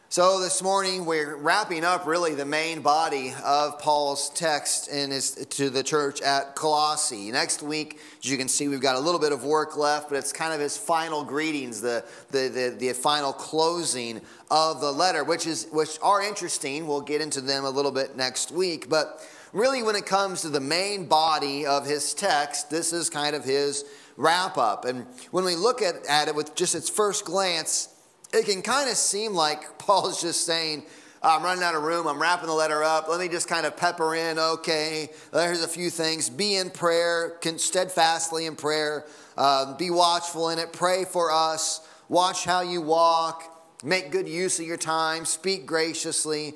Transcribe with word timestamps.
So, 0.10 0.40
this 0.40 0.64
morning 0.64 1.04
we're 1.04 1.36
wrapping 1.36 1.84
up 1.84 2.08
really 2.08 2.34
the 2.34 2.46
main 2.46 2.80
body 2.80 3.34
of 3.44 3.78
Paul's 3.80 4.30
text 4.30 4.88
in 4.88 5.12
his, 5.12 5.32
to 5.32 5.70
the 5.70 5.84
church 5.84 6.22
at 6.22 6.56
Colossae. 6.56 7.30
Next 7.30 7.62
week, 7.62 8.00
as 8.24 8.32
you 8.32 8.38
can 8.38 8.48
see, 8.48 8.70
we've 8.70 8.80
got 8.80 8.96
a 8.96 9.02
little 9.02 9.20
bit 9.20 9.34
of 9.34 9.44
work 9.44 9.76
left, 9.76 10.08
but 10.08 10.16
it's 10.16 10.32
kind 10.32 10.54
of 10.54 10.62
his 10.62 10.78
final 10.78 11.26
greetings, 11.26 11.82
the, 11.82 12.06
the, 12.32 12.48
the, 12.48 12.76
the 12.80 12.94
final 12.94 13.34
closing 13.34 14.22
of 14.50 14.80
the 14.80 14.90
letter, 14.90 15.26
which, 15.26 15.46
is, 15.46 15.68
which 15.74 16.00
are 16.02 16.22
interesting. 16.22 16.88
We'll 16.88 17.02
get 17.02 17.20
into 17.20 17.42
them 17.42 17.66
a 17.66 17.70
little 17.70 17.92
bit 17.92 18.16
next 18.16 18.54
week. 18.54 18.90
But 18.90 19.22
really, 19.52 19.84
when 19.84 19.98
it 19.98 20.06
comes 20.06 20.42
to 20.44 20.50
the 20.50 20.62
main 20.62 21.08
body 21.08 21.66
of 21.66 21.86
his 21.86 22.14
text, 22.14 22.70
this 22.70 22.94
is 22.94 23.10
kind 23.10 23.36
of 23.36 23.44
his 23.44 23.84
wrap 24.16 24.58
up. 24.58 24.86
And 24.86 25.06
when 25.32 25.44
we 25.44 25.58
look 25.58 25.82
at, 25.82 26.06
at 26.08 26.30
it 26.30 26.34
with 26.34 26.56
just 26.56 26.76
its 26.76 26.90
first 26.90 27.26
glance, 27.26 27.90
it 28.34 28.46
can 28.46 28.62
kind 28.62 28.90
of 28.90 28.96
seem 28.96 29.34
like 29.34 29.78
Paul's 29.78 30.22
just 30.22 30.46
saying, 30.46 30.84
I'm 31.24 31.44
running 31.44 31.64
out 31.64 31.76
of 31.76 31.84
room. 31.84 32.08
I'm 32.08 32.22
wrapping 32.22 32.48
the 32.48 32.54
letter 32.54 32.84
up. 32.84 33.10
Let 33.10 33.20
me 33.20 33.28
just 33.28 33.48
kind 33.48 33.66
of 33.66 33.76
pepper 33.76 34.16
in. 34.16 34.38
Okay, 34.38 35.10
there's 35.34 35.64
a 35.64 35.68
few 35.68 35.90
things. 35.90 36.30
Be 36.30 36.56
in 36.56 36.70
prayer, 36.70 37.38
steadfastly 37.58 38.46
in 38.46 38.56
prayer. 38.56 39.06
Uh, 39.36 39.76
be 39.78 39.90
watchful 39.90 40.50
in 40.50 40.60
it. 40.60 40.72
Pray 40.74 41.06
for 41.06 41.32
us. 41.32 41.88
Watch 42.08 42.46
how 42.46 42.62
you 42.62 42.82
walk. 42.82 43.44
Make 43.84 44.12
good 44.12 44.28
use 44.28 44.60
of 44.60 44.66
your 44.66 44.78
time. 44.78 45.26
Speak 45.26 45.66
graciously. 45.66 46.54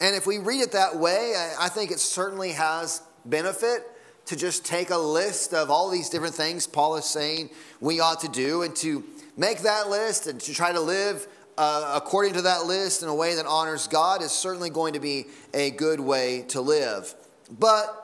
And 0.00 0.16
if 0.16 0.26
we 0.26 0.38
read 0.38 0.60
it 0.60 0.72
that 0.72 0.96
way, 0.96 1.34
I, 1.36 1.66
I 1.66 1.68
think 1.68 1.90
it 1.90 1.98
certainly 1.98 2.52
has 2.52 3.02
benefit 3.24 3.82
to 4.26 4.36
just 4.36 4.64
take 4.64 4.90
a 4.90 4.96
list 4.96 5.54
of 5.54 5.70
all 5.70 5.90
these 5.90 6.10
different 6.10 6.34
things 6.34 6.66
Paul 6.66 6.96
is 6.96 7.06
saying 7.06 7.50
we 7.80 8.00
ought 8.00 8.20
to 8.20 8.28
do 8.28 8.62
and 8.62 8.76
to 8.76 9.02
make 9.38 9.60
that 9.60 9.88
list 9.88 10.26
and 10.26 10.38
to 10.40 10.52
try 10.52 10.72
to 10.72 10.80
live 10.80 11.26
uh, 11.56 11.94
according 11.96 12.34
to 12.34 12.42
that 12.42 12.66
list 12.66 13.02
in 13.02 13.08
a 13.08 13.14
way 13.14 13.36
that 13.36 13.46
honors 13.46 13.88
God 13.88 14.20
is 14.20 14.32
certainly 14.32 14.68
going 14.68 14.92
to 14.92 15.00
be 15.00 15.26
a 15.54 15.70
good 15.70 16.00
way 16.00 16.42
to 16.48 16.60
live. 16.60 17.14
But 17.58 17.94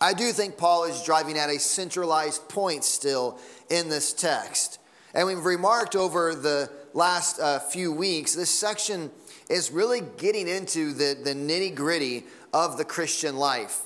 I 0.00 0.12
do 0.12 0.30
think 0.30 0.56
Paul 0.56 0.84
is 0.84 1.02
driving 1.02 1.36
at 1.36 1.50
a 1.50 1.58
centralized 1.58 2.48
point 2.48 2.84
still 2.84 3.38
in 3.68 3.88
this 3.88 4.12
text. 4.12 4.78
And 5.14 5.26
we've 5.26 5.44
remarked 5.44 5.96
over 5.96 6.34
the 6.34 6.70
last 6.94 7.40
uh, 7.40 7.58
few 7.58 7.92
weeks, 7.92 8.34
this 8.34 8.50
section 8.50 9.10
is 9.50 9.70
really 9.70 10.02
getting 10.18 10.46
into 10.46 10.92
the, 10.92 11.18
the 11.24 11.34
nitty 11.34 11.74
gritty 11.74 12.24
of 12.52 12.76
the 12.76 12.84
Christian 12.84 13.36
life. 13.36 13.82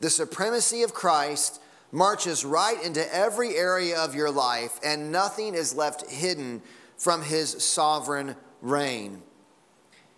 The 0.00 0.10
supremacy 0.10 0.82
of 0.82 0.92
Christ 0.92 1.61
marches 1.92 2.44
right 2.44 2.82
into 2.82 3.14
every 3.14 3.54
area 3.54 3.98
of 3.98 4.14
your 4.14 4.30
life, 4.30 4.80
and 4.82 5.12
nothing 5.12 5.54
is 5.54 5.74
left 5.74 6.10
hidden 6.10 6.62
from 6.96 7.22
his 7.22 7.62
sovereign 7.62 8.34
reign. 8.62 9.22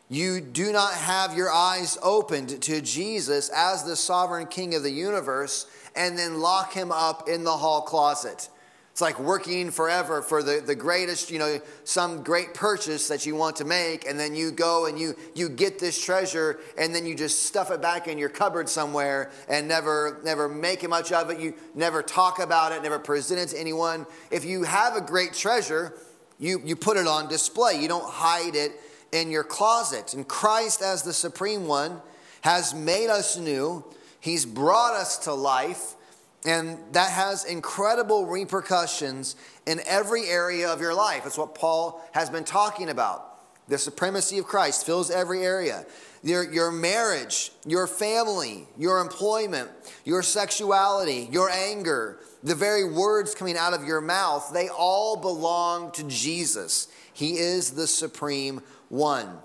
You 0.09 0.41
do 0.41 0.73
not 0.73 0.95
have 0.95 1.37
your 1.37 1.51
eyes 1.51 1.99
opened 2.03 2.63
to 2.63 2.81
Jesus 2.81 3.49
as 3.49 3.85
the 3.85 3.97
sovereign 3.97 4.47
king 4.47 4.75
of 4.75 4.83
the 4.83 4.91
universe 4.91 5.67
and 5.97 6.17
then 6.17 6.41
lock 6.41 6.73
him 6.73 6.93
up 6.93 7.29
in 7.29 7.43
the 7.43 7.57
hall 7.57 7.81
closet. 7.81 8.49
It's 8.95 9.01
like 9.01 9.19
working 9.19 9.73
forever 9.73 10.23
for 10.23 10.41
the, 10.41 10.63
the 10.65 10.77
greatest, 10.77 11.29
you 11.29 11.41
know, 11.41 11.61
some 11.83 12.23
great 12.23 12.55
purchase 12.55 13.09
that 13.09 13.27
you 13.27 13.35
want 13.35 13.57
to 13.57 13.65
make, 13.65 14.07
and 14.07 14.21
then 14.21 14.37
you 14.37 14.53
go 14.53 14.87
and 14.87 14.97
you 14.97 15.17
you 15.35 15.49
get 15.49 15.81
this 15.81 16.01
treasure, 16.01 16.61
and 16.79 16.95
then 16.95 17.05
you 17.05 17.17
just 17.17 17.43
stuff 17.43 17.73
it 17.73 17.83
back 17.83 18.07
in 18.07 18.19
your 18.19 18.29
cupboard 18.29 18.69
somewhere 18.69 19.33
and 19.49 19.67
never 19.67 20.21
never 20.23 20.49
make 20.49 20.89
much 20.89 21.11
of 21.11 21.29
it. 21.31 21.41
You 21.41 21.55
never 21.75 22.05
talk 22.05 22.39
about 22.39 22.71
it, 22.71 22.85
never 22.85 23.01
present 23.01 23.41
it 23.41 23.49
to 23.49 23.61
anyone. 23.61 24.07
If 24.31 24.45
you 24.45 24.63
have 24.63 24.95
a 24.95 25.01
great 25.01 25.33
treasure, 25.33 25.93
you, 26.39 26.63
you 26.65 26.77
put 26.77 26.97
it 26.97 27.09
on 27.09 27.29
display. 27.29 27.81
You 27.83 27.89
don't 27.89 28.09
hide 28.09 28.55
it 28.55 28.81
in 29.11 29.29
your 29.29 29.43
closet. 29.43 30.15
And 30.15 30.29
Christ, 30.29 30.83
as 30.83 31.03
the 31.03 31.13
supreme 31.13 31.67
one, 31.67 32.01
has 32.43 32.73
made 32.73 33.09
us 33.11 33.37
new. 33.37 33.85
He's 34.21 34.47
brought 34.47 34.95
us 34.95 35.19
to 35.25 35.35
life. 35.35 35.97
And 36.45 36.79
that 36.93 37.11
has 37.11 37.45
incredible 37.45 38.27
repercussions 38.27 39.37
in 39.67 39.81
every 39.87 40.27
area 40.27 40.71
of 40.71 40.81
your 40.81 40.95
life. 40.95 41.25
That's 41.25 41.39
what 41.39 41.55
Paul 41.55 42.07
has 42.13 42.29
been 42.29 42.45
talking 42.45 42.91
about. 42.91 43.31
The 43.69 43.79
supremacy 43.79 44.39
of 44.39 44.45
Christ 44.45 44.85
fills 44.85 45.11
every 45.11 45.43
area. 45.43 45.87
Your, 46.23 46.51
your 46.51 46.71
marriage, 46.71 47.51
your 47.67 47.87
family, 47.87 48.67
your 48.79 49.01
employment, 49.01 49.71
your 50.05 50.23
sexuality, 50.23 51.29
your 51.31 51.49
anger, 51.49 52.19
the 52.43 52.55
very 52.55 52.85
words 52.85 53.35
coming 53.35 53.57
out 53.57 53.73
of 53.73 53.85
your 53.85 54.03
mouth, 54.03 54.51
they 54.53 54.69
all 54.69 55.17
belong 55.17 55.93
to 55.93 56.03
Jesus. 56.05 56.89
He 57.15 57.39
is 57.39 57.71
the 57.71 57.87
supreme 57.87 58.61
one. 58.91 59.39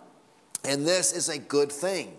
And 0.65 0.85
this 0.85 1.13
is 1.13 1.29
a 1.29 1.37
good 1.37 1.71
thing. 1.71 2.17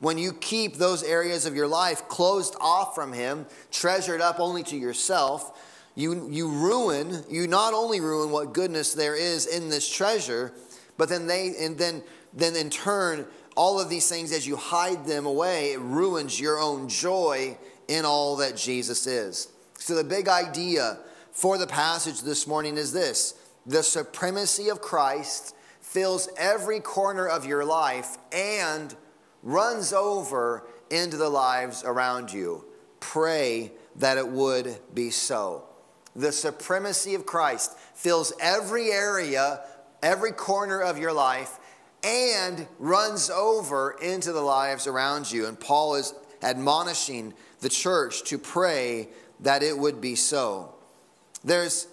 When 0.00 0.18
you 0.18 0.32
keep 0.32 0.76
those 0.76 1.02
areas 1.02 1.46
of 1.46 1.54
your 1.54 1.68
life 1.68 2.08
closed 2.08 2.56
off 2.60 2.94
from 2.94 3.12
Him, 3.12 3.46
treasured 3.70 4.20
up 4.20 4.40
only 4.40 4.62
to 4.64 4.76
yourself, 4.76 5.58
you, 5.94 6.28
you 6.30 6.48
ruin, 6.48 7.22
you 7.28 7.46
not 7.46 7.74
only 7.74 8.00
ruin 8.00 8.30
what 8.30 8.54
goodness 8.54 8.94
there 8.94 9.14
is 9.14 9.46
in 9.46 9.68
this 9.68 9.88
treasure, 9.88 10.52
but 10.96 11.08
then 11.08 11.26
they, 11.26 11.54
and 11.60 11.76
then, 11.76 12.02
then 12.32 12.56
in 12.56 12.70
turn, 12.70 13.26
all 13.56 13.78
of 13.78 13.90
these 13.90 14.08
things, 14.08 14.32
as 14.32 14.46
you 14.46 14.56
hide 14.56 15.04
them 15.04 15.26
away, 15.26 15.72
it 15.72 15.80
ruins 15.80 16.40
your 16.40 16.58
own 16.58 16.88
joy 16.88 17.58
in 17.88 18.04
all 18.04 18.36
that 18.36 18.56
Jesus 18.56 19.06
is. 19.06 19.48
So, 19.78 19.94
the 19.94 20.04
big 20.04 20.28
idea 20.28 20.98
for 21.32 21.58
the 21.58 21.66
passage 21.66 22.22
this 22.22 22.46
morning 22.46 22.76
is 22.76 22.92
this 22.92 23.34
the 23.66 23.82
supremacy 23.82 24.70
of 24.70 24.80
Christ 24.80 25.54
fills 25.80 26.28
every 26.36 26.80
corner 26.80 27.26
of 27.26 27.44
your 27.44 27.64
life 27.64 28.16
and 28.32 28.94
runs 29.42 29.92
over 29.92 30.66
into 30.90 31.16
the 31.16 31.28
lives 31.28 31.84
around 31.84 32.32
you. 32.32 32.64
Pray 32.98 33.72
that 33.96 34.18
it 34.18 34.28
would 34.28 34.78
be 34.94 35.10
so. 35.10 35.64
The 36.14 36.32
supremacy 36.32 37.14
of 37.14 37.24
Christ 37.24 37.78
fills 37.94 38.32
every 38.40 38.90
area, 38.90 39.60
every 40.02 40.32
corner 40.32 40.80
of 40.80 40.98
your 40.98 41.12
life, 41.12 41.58
and 42.02 42.66
runs 42.78 43.30
over 43.30 43.96
into 44.02 44.32
the 44.32 44.40
lives 44.40 44.86
around 44.86 45.30
you. 45.30 45.46
And 45.46 45.58
Paul 45.58 45.94
is 45.94 46.14
admonishing 46.42 47.34
the 47.60 47.68
church 47.68 48.24
to 48.24 48.38
pray 48.38 49.08
that 49.40 49.62
it 49.62 49.76
would 49.76 50.00
be 50.00 50.14
so. 50.14 50.74
There's 51.44 51.86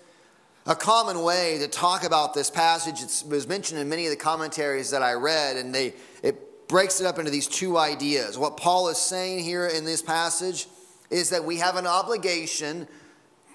a 0.65 0.75
common 0.75 1.21
way 1.21 1.57
to 1.59 1.67
talk 1.67 2.03
about 2.03 2.33
this 2.33 2.49
passage. 2.49 3.01
It 3.01 3.23
was 3.29 3.47
mentioned 3.47 3.79
in 3.79 3.87
many 3.87 4.05
of 4.05 4.11
the 4.11 4.17
commentaries 4.17 4.91
that 4.91 5.01
I 5.01 5.13
read, 5.13 5.57
and 5.57 5.73
they, 5.73 5.93
it 6.23 6.46
breaks 6.67 6.99
it 6.99 7.07
up 7.07 7.19
into 7.19 7.31
these 7.31 7.47
two 7.47 7.77
ideas. 7.77 8.37
What 8.37 8.57
Paul 8.57 8.89
is 8.89 8.97
saying 8.97 9.43
here 9.43 9.67
in 9.67 9.85
this 9.85 10.01
passage 10.01 10.67
is 11.09 11.29
that 11.29 11.43
we 11.45 11.57
have 11.57 11.75
an 11.75 11.87
obligation, 11.87 12.87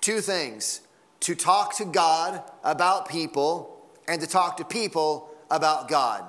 two 0.00 0.20
things 0.20 0.80
to 1.20 1.34
talk 1.34 1.76
to 1.76 1.84
God 1.84 2.42
about 2.64 3.08
people 3.08 3.86
and 4.08 4.20
to 4.20 4.26
talk 4.26 4.56
to 4.56 4.64
people 4.64 5.30
about 5.50 5.88
God. 5.88 6.24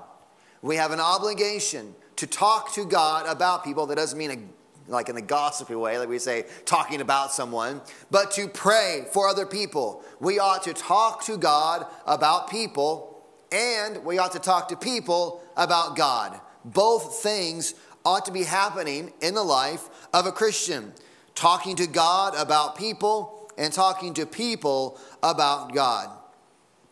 We 0.62 0.75
have 0.75 0.91
an 0.91 1.00
obligation 1.00 1.95
to 2.18 2.27
talk 2.27 2.74
to 2.74 2.85
God 2.85 3.25
about 3.25 3.63
people. 3.63 3.85
That 3.88 3.95
doesn't 3.95 4.18
mean 4.18 4.31
a, 4.31 4.91
like 4.91 5.09
in 5.09 5.18
a 5.18 5.21
gossipy 5.21 5.75
way, 5.75 5.97
like 5.97 6.09
we 6.09 6.19
say, 6.19 6.45
talking 6.65 7.01
about 7.01 7.31
someone, 7.31 7.81
but 8.12 8.31
to 8.31 8.47
pray 8.47 9.06
for 9.12 9.27
other 9.27 9.45
people. 9.45 10.03
We 10.19 10.39
ought 10.39 10.63
to 10.63 10.74
talk 10.74 11.24
to 11.25 11.38
God 11.38 11.85
about 12.06 12.50
people, 12.50 13.24
and 13.51 14.03
we 14.06 14.19
ought 14.19 14.33
to 14.33 14.39
talk 14.39 14.68
to 14.69 14.75
people 14.75 15.41
about 15.57 15.95
God. 15.95 16.39
Both 16.65 17.21
things 17.21 17.75
ought 18.06 18.25
to 18.25 18.31
be 18.31 18.44
happening 18.44 19.13
in 19.21 19.33
the 19.33 19.44
life 19.44 19.89
of 20.13 20.25
a 20.25 20.31
Christian 20.31 20.94
talking 21.36 21.75
to 21.77 21.88
God 21.88 22.36
about 22.38 22.77
people 22.77 23.51
and 23.57 23.71
talking 23.71 24.13
to 24.15 24.25
people 24.25 25.00
about 25.21 25.74
God. 25.74 26.10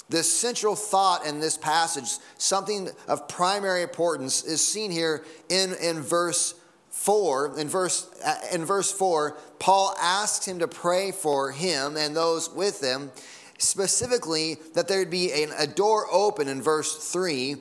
The 0.09 0.23
central 0.23 0.75
thought 0.75 1.25
in 1.25 1.39
this 1.39 1.57
passage, 1.57 2.17
something 2.37 2.89
of 3.07 3.27
primary 3.29 3.81
importance, 3.81 4.43
is 4.43 4.65
seen 4.65 4.91
here 4.91 5.23
in, 5.47 5.73
in 5.81 6.01
verse 6.01 6.53
4. 6.89 7.57
In 7.57 7.69
verse, 7.69 8.09
uh, 8.23 8.35
in 8.51 8.65
verse 8.65 8.91
4, 8.91 9.37
Paul 9.59 9.95
asks 10.01 10.45
him 10.45 10.59
to 10.59 10.67
pray 10.67 11.11
for 11.11 11.51
him 11.51 11.95
and 11.95 12.15
those 12.15 12.49
with 12.49 12.81
him, 12.81 13.11
specifically 13.57 14.57
that 14.73 14.89
there'd 14.89 15.09
be 15.09 15.31
a, 15.31 15.47
a 15.59 15.67
door 15.67 16.07
open 16.11 16.49
in 16.49 16.61
verse 16.61 17.09
3, 17.11 17.55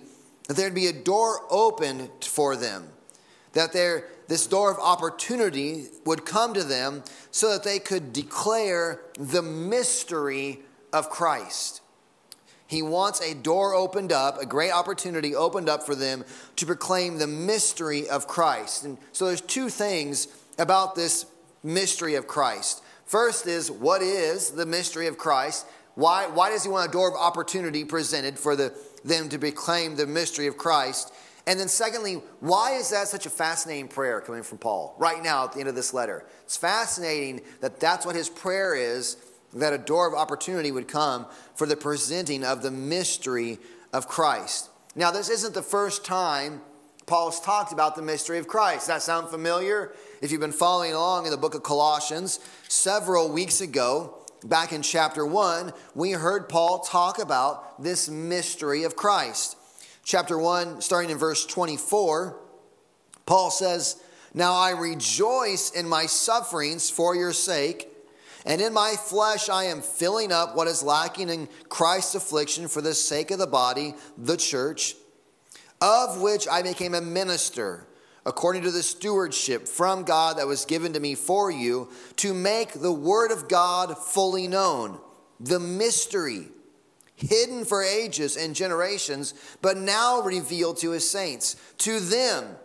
that 0.51 0.57
there'd 0.57 0.75
be 0.75 0.89
a 0.89 0.93
door 0.93 1.43
open 1.49 2.11
for 2.23 2.57
them, 2.57 2.89
that 3.53 3.73
there, 3.73 4.09
this 4.27 4.49
door 4.49 4.73
of 4.73 4.81
opportunity 4.81 5.87
would 6.05 6.27
come 6.27 6.55
to 6.55 6.65
them 6.65 7.05
so 7.31 7.53
that 7.53 7.63
they 7.63 7.79
could 7.79 8.13
declare 8.13 9.01
the 9.17 9.43
mystery 9.43 10.59
of 10.93 11.09
Christ. 11.09 11.83
He 12.67 12.83
wants 12.83 13.21
a 13.21 13.33
door 13.33 13.75
opened 13.75 14.11
up, 14.11 14.43
a 14.43 14.45
great 14.45 14.73
opportunity 14.73 15.37
opened 15.37 15.69
up 15.69 15.87
for 15.87 15.95
them 15.95 16.25
to 16.57 16.67
proclaim 16.67 17.19
the 17.19 17.29
mystery 17.29 18.09
of 18.09 18.27
Christ. 18.27 18.83
And 18.85 18.99
so 19.13 19.27
there's 19.27 19.41
two 19.41 19.69
things 19.69 20.27
about 20.59 20.97
this 20.97 21.27
mystery 21.63 22.17
of 22.17 22.27
Christ. 22.27 22.83
First 23.05 23.47
is 23.47 23.71
what 23.71 24.03
is 24.03 24.51
the 24.51 24.67
mystery 24.67 25.07
of 25.07 25.17
Christ? 25.17 25.65
Why, 25.95 26.27
why 26.27 26.51
does 26.51 26.65
he 26.65 26.71
want 26.71 26.89
a 26.89 26.93
door 26.93 27.09
of 27.09 27.15
opportunity 27.15 27.85
presented 27.85 28.39
for 28.39 28.57
the, 28.57 28.73
them 29.05 29.29
to 29.29 29.39
proclaim 29.39 29.97
the 29.97 30.07
mystery 30.07 30.47
of 30.47 30.57
Christ? 30.57 31.13
And 31.47 31.59
then, 31.59 31.69
secondly, 31.69 32.23
why 32.41 32.73
is 32.73 32.91
that 32.91 33.09
such 33.09 33.27
a 33.27 33.31
fascinating 33.31 33.89
prayer 33.89 34.21
coming 34.21 34.43
from 34.43 34.59
Paul 34.59 34.95
right 34.99 35.23
now 35.23 35.45
at 35.45 35.53
the 35.53 35.61
end 35.61 35.69
of 35.69 35.75
this 35.75 35.95
letter? 35.95 36.25
It's 36.45 36.57
fascinating 36.57 37.41
that 37.61 37.81
that's 37.81 38.05
what 38.07 38.15
his 38.15 38.29
prayer 38.29 38.75
is 38.75 39.17
that 39.55 39.73
a 39.73 39.79
door 39.79 40.07
of 40.07 40.15
opportunity 40.15 40.71
would 40.71 40.87
come 40.87 41.27
for 41.55 41.67
the 41.67 41.77
presenting 41.77 42.45
of 42.45 42.63
the 42.63 42.71
mystery 42.71 43.59
of 43.93 44.07
Christ. 44.07 44.71
Now, 44.95 45.11
this 45.11 45.29
isn't 45.29 45.55
the 45.55 45.63
first 45.63 46.05
time 46.05 46.61
Paul's 47.07 47.41
talked 47.41 47.73
about 47.73 47.97
the 47.97 48.03
mystery 48.03 48.39
of 48.39 48.47
Christ. 48.47 48.83
Does 48.83 48.87
that 48.87 49.03
sound 49.03 49.29
familiar? 49.29 49.93
If 50.23 50.31
you've 50.31 50.41
been 50.41 50.53
following 50.53 50.93
along 50.93 51.25
in 51.25 51.33
the 51.33 51.37
book 51.37 51.55
of 51.55 51.65
Colossians, 51.65 52.39
several 52.69 53.29
weeks 53.29 53.61
ago, 53.61 54.17
back 54.45 54.73
in 54.73 54.83
chapter 54.83 55.25
1, 55.25 55.73
we 55.95 56.13
heard 56.13 56.49
Paul 56.49 56.81
talk 56.81 57.19
about 57.19 57.83
this 57.83 58.09
mystery 58.09 58.85
of 58.85 58.97
Christ. 58.97 59.57
Chapter 60.05 60.39
1, 60.39 60.81
starting 60.81 61.11
in 61.11 61.19
verse 61.19 61.45
24, 61.47 62.39
Paul 63.27 63.51
says, 63.51 64.03
Now 64.35 64.55
I 64.55 64.71
rejoice 64.71 65.71
in 65.71 65.89
my 65.89 66.07
sufferings 66.07 66.91
for 66.91 67.15
your 67.15 67.33
sake 67.33 67.91
and 68.47 68.61
in 68.61 68.73
my 68.73 68.95
flesh 68.97 69.49
I 69.49 69.65
am 69.65 69.83
filling 69.83 70.33
up 70.33 70.57
what 70.57 70.69
is 70.69 70.83
lacking 70.83 71.29
in 71.29 71.49
Christ's 71.69 72.15
affliction 72.15 72.69
for 72.69 72.81
the 72.81 72.95
sake 72.95 73.31
of 73.31 73.39
the 73.39 73.47
body, 73.47 73.95
the 74.17 74.37
church, 74.37 74.95
of 75.81 76.21
which 76.21 76.49
I 76.49 76.63
became 76.63 76.95
a 76.95 77.01
minister, 77.01 77.87
according 78.27 78.63
to 78.63 78.71
the 78.71 78.83
stewardship 78.83 79.67
from 79.67 80.05
God 80.05 80.39
that 80.39 80.47
was 80.47 80.65
given 80.65 80.93
to 80.93 81.01
me 81.01 81.15
for 81.15 81.51
you, 81.51 81.89
to 82.17 82.35
make 82.35 82.73
the 82.73 82.93
word 82.93 83.31
of 83.31 83.49
God 83.49 83.97
fully 83.97 84.47
known, 84.49 84.99
the 85.39 85.61
mystery 85.61 86.49
hidden 87.17 87.65
for 87.65 87.83
ages 87.83 88.37
and 88.37 88.55
generations, 88.55 89.35
but 89.61 89.77
now 89.77 90.23
revealed 90.23 90.79
to 90.79 90.91
his 90.91 91.09
saints. 91.09 91.57
To 91.79 92.01
them, 92.01 92.57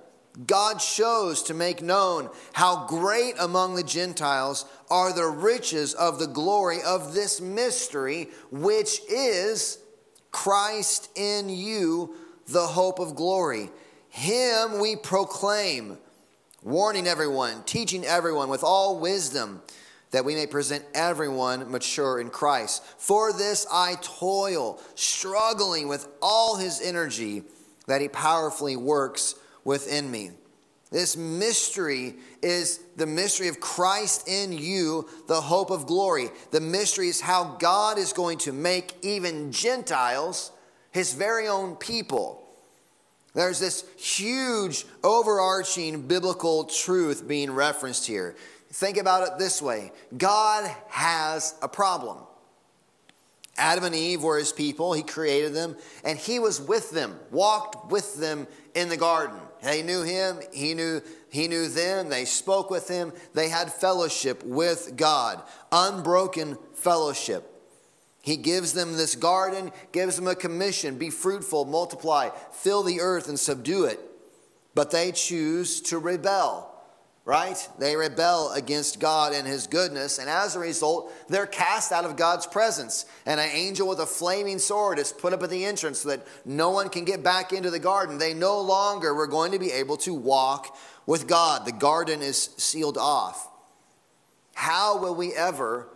God 0.47 0.79
chose 0.79 1.43
to 1.43 1.53
make 1.53 1.81
known 1.81 2.29
how 2.53 2.87
great 2.87 3.35
among 3.39 3.75
the 3.75 3.83
Gentiles 3.83 4.65
are 4.89 5.13
the 5.13 5.25
riches 5.25 5.93
of 5.93 6.19
the 6.19 6.27
glory 6.27 6.81
of 6.85 7.13
this 7.13 7.39
mystery, 7.39 8.29
which 8.51 8.99
is 9.09 9.77
Christ 10.31 11.09
in 11.15 11.49
you, 11.49 12.15
the 12.47 12.67
hope 12.67 12.99
of 12.99 13.15
glory. 13.15 13.69
Him 14.15 14.79
we 14.79 14.95
proclaim, 14.95 15.97
warning 16.63 17.05
everyone, 17.05 17.63
teaching 17.65 18.05
everyone 18.05 18.47
with 18.47 18.63
all 18.63 18.97
wisdom, 18.97 19.61
that 20.11 20.23
we 20.23 20.35
may 20.35 20.47
present 20.47 20.85
everyone 20.93 21.69
mature 21.69 22.21
in 22.21 22.29
Christ. 22.29 22.81
For 22.97 23.33
this 23.33 23.67
I 23.69 23.97
toil, 24.01 24.81
struggling 24.95 25.89
with 25.89 26.07
all 26.21 26.55
his 26.55 26.79
energy 26.79 27.43
that 27.87 27.99
he 27.99 28.07
powerfully 28.07 28.77
works 28.77 29.35
within 29.65 30.09
me. 30.09 30.31
This 30.91 31.17
mystery 31.17 32.15
is 32.41 32.79
the 32.95 33.05
mystery 33.05 33.49
of 33.49 33.59
Christ 33.59 34.29
in 34.29 34.53
you, 34.53 35.09
the 35.27 35.41
hope 35.41 35.71
of 35.71 35.87
glory. 35.87 36.29
The 36.51 36.61
mystery 36.61 37.09
is 37.09 37.19
how 37.19 37.57
God 37.59 37.97
is 37.97 38.13
going 38.13 38.37
to 38.39 38.53
make 38.53 38.95
even 39.01 39.51
Gentiles 39.51 40.53
his 40.91 41.13
very 41.13 41.49
own 41.49 41.75
people. 41.75 42.44
There's 43.35 43.59
this 43.59 43.83
huge, 43.97 44.85
overarching 45.03 46.07
biblical 46.07 46.63
truth 46.63 47.27
being 47.27 47.51
referenced 47.51 48.07
here. 48.07 48.35
Think 48.71 48.97
about 48.97 49.27
it 49.27 49.37
this 49.37 49.61
way 49.61 49.91
God 50.17 50.73
has 50.89 51.53
a 51.61 51.67
problem. 51.67 52.17
Adam 53.57 53.85
and 53.85 53.95
Eve 53.95 54.21
were 54.21 54.37
his 54.37 54.51
people, 54.51 54.91
he 54.91 55.03
created 55.03 55.53
them, 55.53 55.77
and 56.03 56.17
he 56.17 56.39
was 56.39 56.59
with 56.59 56.91
them, 56.91 57.17
walked 57.31 57.89
with 57.89 58.17
them 58.19 58.47
in 58.73 58.89
the 58.89 58.97
garden. 58.97 59.37
They 59.61 59.81
knew 59.81 60.03
him, 60.03 60.39
he 60.51 60.73
knew 60.73 61.01
he 61.29 61.47
knew 61.47 61.67
them, 61.69 62.09
they 62.09 62.25
spoke 62.25 62.69
with 62.69 62.87
him, 62.87 63.13
they 63.33 63.49
had 63.49 63.71
fellowship 63.71 64.43
with 64.43 64.97
God, 64.97 65.41
unbroken 65.71 66.57
fellowship. 66.73 67.54
He 68.25 68.37
gives 68.37 68.73
them 68.73 68.97
this 68.97 69.15
garden, 69.15 69.71
gives 69.91 70.15
them 70.15 70.27
a 70.27 70.35
commission 70.35 70.97
be 70.97 71.11
fruitful, 71.11 71.65
multiply, 71.65 72.31
fill 72.51 72.81
the 72.81 72.99
earth, 72.99 73.29
and 73.29 73.39
subdue 73.39 73.85
it. 73.85 73.99
But 74.73 74.91
they 74.91 75.11
choose 75.11 75.79
to 75.81 75.99
rebel 75.99 76.75
right? 77.25 77.67
They 77.79 77.95
rebel 77.95 78.51
against 78.51 78.99
God 78.99 79.33
and 79.33 79.47
His 79.47 79.65
goodness, 79.65 80.19
and 80.19 80.29
as 80.29 80.55
a 80.55 80.59
result, 80.59 81.11
they're 81.27 81.47
cast 81.47 81.91
out 81.91 82.05
of 82.05 82.15
God's 82.15 82.45
presence. 82.45 83.07
And 83.25 83.39
an 83.39 83.49
angel 83.51 83.87
with 83.87 83.99
a 83.99 84.05
flaming 84.05 84.59
sword 84.59 84.99
is 84.99 85.11
put 85.11 85.33
up 85.33 85.41
at 85.41 85.49
the 85.49 85.65
entrance 85.65 86.01
so 86.01 86.09
that 86.09 86.25
no 86.45 86.69
one 86.69 86.87
can 86.89 87.03
get 87.03 87.23
back 87.23 87.51
into 87.51 87.71
the 87.71 87.79
garden. 87.79 88.19
They 88.19 88.35
no 88.35 88.61
longer 88.61 89.13
were 89.13 89.25
going 89.25 89.51
to 89.53 89.59
be 89.59 89.71
able 89.71 89.97
to 89.97 90.13
walk 90.13 90.77
with 91.07 91.27
God. 91.27 91.65
The 91.65 91.71
garden 91.71 92.21
is 92.21 92.51
sealed 92.57 92.97
off. 92.97 93.49
How 94.53 94.99
will 94.99 95.15
we 95.15 95.33
ever 95.33 95.87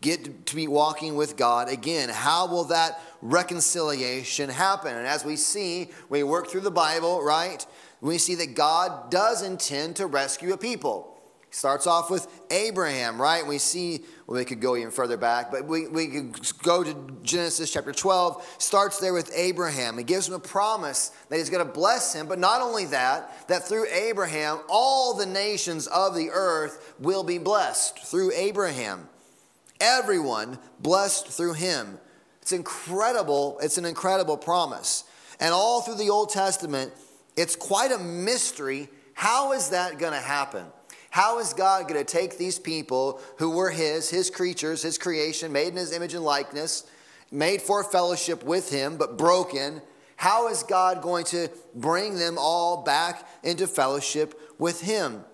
get 0.00 0.46
to 0.46 0.56
be 0.56 0.68
walking 0.68 1.16
with 1.16 1.36
God 1.36 1.68
again? 1.68 2.08
How 2.08 2.46
will 2.46 2.64
that 2.64 3.00
reconciliation 3.22 4.50
happen? 4.50 4.94
And 4.94 5.06
as 5.06 5.24
we 5.24 5.36
see, 5.36 5.90
we 6.08 6.22
work 6.22 6.48
through 6.48 6.60
the 6.60 6.70
Bible, 6.70 7.22
right? 7.22 7.66
we 8.00 8.18
see 8.18 8.34
that 8.36 8.54
God 8.54 9.10
does 9.10 9.42
intend 9.42 9.96
to 9.96 10.06
rescue 10.06 10.52
a 10.52 10.56
people. 10.56 11.12
Starts 11.50 11.86
off 11.86 12.10
with 12.10 12.26
Abraham, 12.50 13.20
right? 13.20 13.46
We 13.46 13.56
see, 13.56 14.00
well, 14.26 14.38
we 14.38 14.44
could 14.44 14.60
go 14.60 14.76
even 14.76 14.90
further 14.90 15.16
back, 15.16 15.50
but 15.50 15.64
we, 15.64 15.88
we 15.88 16.08
could 16.08 16.52
go 16.62 16.84
to 16.84 16.94
Genesis 17.22 17.72
chapter 17.72 17.92
12, 17.92 18.56
starts 18.58 18.98
there 18.98 19.14
with 19.14 19.32
Abraham. 19.34 19.96
He 19.96 20.04
gives 20.04 20.28
him 20.28 20.34
a 20.34 20.38
promise 20.38 21.12
that 21.30 21.38
he's 21.38 21.48
going 21.48 21.66
to 21.66 21.72
bless 21.72 22.12
him, 22.12 22.26
but 22.26 22.38
not 22.38 22.60
only 22.60 22.84
that, 22.86 23.48
that 23.48 23.66
through 23.66 23.86
Abraham, 23.90 24.60
all 24.68 25.14
the 25.14 25.24
nations 25.24 25.86
of 25.86 26.14
the 26.14 26.30
earth 26.30 26.94
will 26.98 27.22
be 27.22 27.38
blessed 27.38 28.00
through 28.00 28.32
Abraham. 28.32 29.08
Everyone 29.80 30.58
blessed 30.80 31.28
through 31.28 31.54
him. 31.54 31.98
It's 32.42 32.52
incredible. 32.52 33.58
It's 33.60 33.78
an 33.78 33.84
incredible 33.84 34.36
promise. 34.36 35.04
And 35.40 35.52
all 35.52 35.80
through 35.82 35.96
the 35.96 36.10
Old 36.10 36.30
Testament, 36.30 36.92
it's 37.36 37.56
quite 37.56 37.92
a 37.92 37.98
mystery. 37.98 38.88
How 39.14 39.52
is 39.52 39.70
that 39.70 39.98
going 39.98 40.12
to 40.12 40.20
happen? 40.20 40.64
How 41.10 41.38
is 41.38 41.54
God 41.54 41.88
going 41.88 42.02
to 42.02 42.04
take 42.04 42.38
these 42.38 42.58
people 42.58 43.20
who 43.38 43.50
were 43.50 43.70
His, 43.70 44.10
His 44.10 44.30
creatures, 44.30 44.82
His 44.82 44.98
creation, 44.98 45.52
made 45.52 45.68
in 45.68 45.76
His 45.76 45.92
image 45.92 46.14
and 46.14 46.24
likeness, 46.24 46.84
made 47.30 47.62
for 47.62 47.82
fellowship 47.82 48.44
with 48.44 48.70
Him, 48.70 48.96
but 48.96 49.18
broken? 49.18 49.82
How 50.16 50.48
is 50.48 50.62
God 50.62 51.02
going 51.02 51.24
to 51.26 51.48
bring 51.74 52.16
them 52.16 52.36
all 52.38 52.82
back 52.82 53.28
into 53.42 53.66
fellowship 53.66 54.38
with 54.58 54.80
Him? 54.80 55.24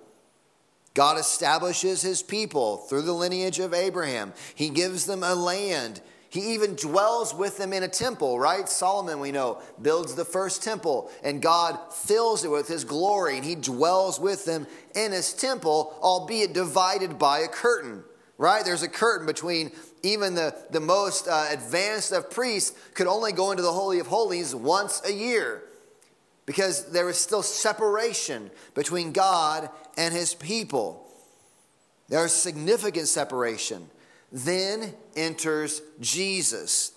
God 0.94 1.18
establishes 1.18 2.02
His 2.02 2.22
people 2.22 2.78
through 2.78 3.02
the 3.02 3.12
lineage 3.12 3.58
of 3.58 3.72
Abraham. 3.72 4.32
He 4.54 4.68
gives 4.68 5.06
them 5.06 5.22
a 5.22 5.34
land. 5.34 6.00
He 6.28 6.54
even 6.54 6.76
dwells 6.76 7.34
with 7.34 7.58
them 7.58 7.74
in 7.74 7.82
a 7.82 7.88
temple, 7.88 8.38
right? 8.38 8.66
Solomon, 8.66 9.20
we 9.20 9.32
know, 9.32 9.60
builds 9.80 10.14
the 10.14 10.24
first 10.24 10.62
temple, 10.62 11.10
and 11.22 11.42
God 11.42 11.78
fills 11.92 12.42
it 12.42 12.50
with 12.50 12.68
his 12.68 12.84
glory, 12.84 13.36
and 13.36 13.44
he 13.44 13.54
dwells 13.54 14.18
with 14.18 14.46
them 14.46 14.66
in 14.94 15.12
his 15.12 15.34
temple, 15.34 15.94
albeit 16.02 16.54
divided 16.54 17.18
by 17.18 17.40
a 17.40 17.48
curtain, 17.48 18.02
right? 18.38 18.64
There's 18.64 18.82
a 18.82 18.88
curtain 18.88 19.26
between 19.26 19.72
even 20.02 20.34
the, 20.34 20.56
the 20.70 20.80
most 20.80 21.28
uh, 21.28 21.48
advanced 21.50 22.12
of 22.12 22.30
priests 22.30 22.76
could 22.94 23.06
only 23.06 23.32
go 23.32 23.50
into 23.50 23.62
the 23.62 23.72
Holy 23.72 23.98
of 23.98 24.06
Holies 24.06 24.54
once 24.54 25.02
a 25.06 25.12
year 25.12 25.62
because 26.46 26.90
there 26.92 27.04
was 27.04 27.18
still 27.18 27.42
separation 27.42 28.50
between 28.74 29.12
God 29.12 29.70
and 29.96 30.14
his 30.14 30.34
people. 30.34 31.06
There 32.08 32.24
is 32.24 32.32
significant 32.32 33.08
separation. 33.08 33.88
Then 34.30 34.94
enters 35.16 35.82
Jesus. 36.00 36.92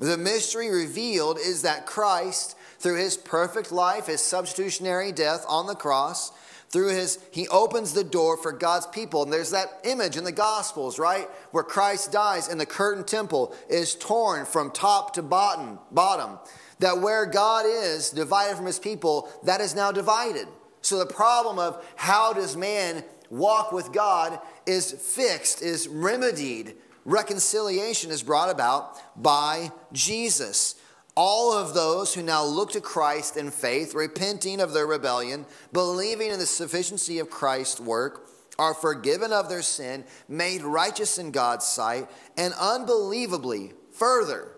The 0.00 0.18
mystery 0.18 0.70
revealed 0.70 1.38
is 1.38 1.62
that 1.62 1.86
Christ, 1.86 2.56
through 2.78 2.96
his 2.96 3.16
perfect 3.16 3.70
life, 3.70 4.06
his 4.06 4.20
substitutionary 4.20 5.12
death 5.12 5.44
on 5.48 5.66
the 5.66 5.74
cross, 5.74 6.32
through 6.72 6.88
his 6.88 7.18
he 7.30 7.46
opens 7.48 7.92
the 7.92 8.02
door 8.02 8.36
for 8.36 8.50
God's 8.50 8.86
people 8.86 9.22
and 9.22 9.32
there's 9.32 9.50
that 9.50 9.68
image 9.84 10.16
in 10.16 10.24
the 10.24 10.32
gospels 10.32 10.98
right 10.98 11.28
where 11.50 11.62
Christ 11.62 12.10
dies 12.10 12.48
and 12.48 12.58
the 12.58 12.66
curtain 12.66 13.04
temple 13.04 13.54
is 13.68 13.94
torn 13.94 14.46
from 14.46 14.70
top 14.70 15.12
to 15.14 15.22
bottom 15.22 15.78
bottom 15.90 16.38
that 16.78 16.98
where 16.98 17.26
God 17.26 17.66
is 17.66 18.10
divided 18.10 18.56
from 18.56 18.64
his 18.64 18.78
people 18.78 19.28
that 19.44 19.60
is 19.60 19.74
now 19.74 19.92
divided 19.92 20.48
so 20.82 20.98
the 20.98 21.06
problem 21.06 21.58
of 21.58 21.84
how 21.96 22.32
does 22.32 22.56
man 22.56 23.04
walk 23.30 23.72
with 23.72 23.92
God 23.92 24.38
is 24.66 24.92
fixed, 24.92 25.62
is 25.62 25.88
remedied. 25.88 26.74
Reconciliation 27.04 28.10
is 28.10 28.22
brought 28.22 28.50
about 28.50 29.00
by 29.20 29.72
Jesus. 29.92 30.74
All 31.16 31.52
of 31.52 31.74
those 31.74 32.14
who 32.14 32.22
now 32.22 32.44
look 32.44 32.72
to 32.72 32.80
Christ 32.80 33.36
in 33.36 33.50
faith, 33.50 33.94
repenting 33.94 34.60
of 34.60 34.72
their 34.72 34.86
rebellion, 34.86 35.46
believing 35.72 36.30
in 36.30 36.38
the 36.38 36.46
sufficiency 36.46 37.18
of 37.18 37.30
Christ's 37.30 37.80
work, 37.80 38.28
are 38.58 38.74
forgiven 38.74 39.32
of 39.32 39.48
their 39.48 39.62
sin, 39.62 40.04
made 40.28 40.62
righteous 40.62 41.18
in 41.18 41.30
God's 41.30 41.66
sight, 41.66 42.08
and 42.36 42.54
unbelievably, 42.60 43.72
further, 43.92 44.52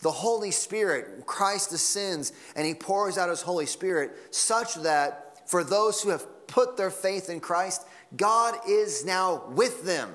the 0.00 0.10
Holy 0.10 0.50
Spirit, 0.50 1.24
Christ 1.26 1.70
descends 1.70 2.32
and 2.54 2.66
he 2.66 2.74
pours 2.74 3.16
out 3.16 3.30
his 3.30 3.40
Holy 3.40 3.66
Spirit, 3.66 4.12
such 4.30 4.74
that 4.76 5.23
for 5.46 5.64
those 5.64 6.02
who 6.02 6.10
have 6.10 6.46
put 6.46 6.76
their 6.76 6.90
faith 6.90 7.28
in 7.28 7.40
Christ, 7.40 7.86
God 8.16 8.54
is 8.68 9.04
now 9.04 9.44
with 9.50 9.84
them. 9.84 10.10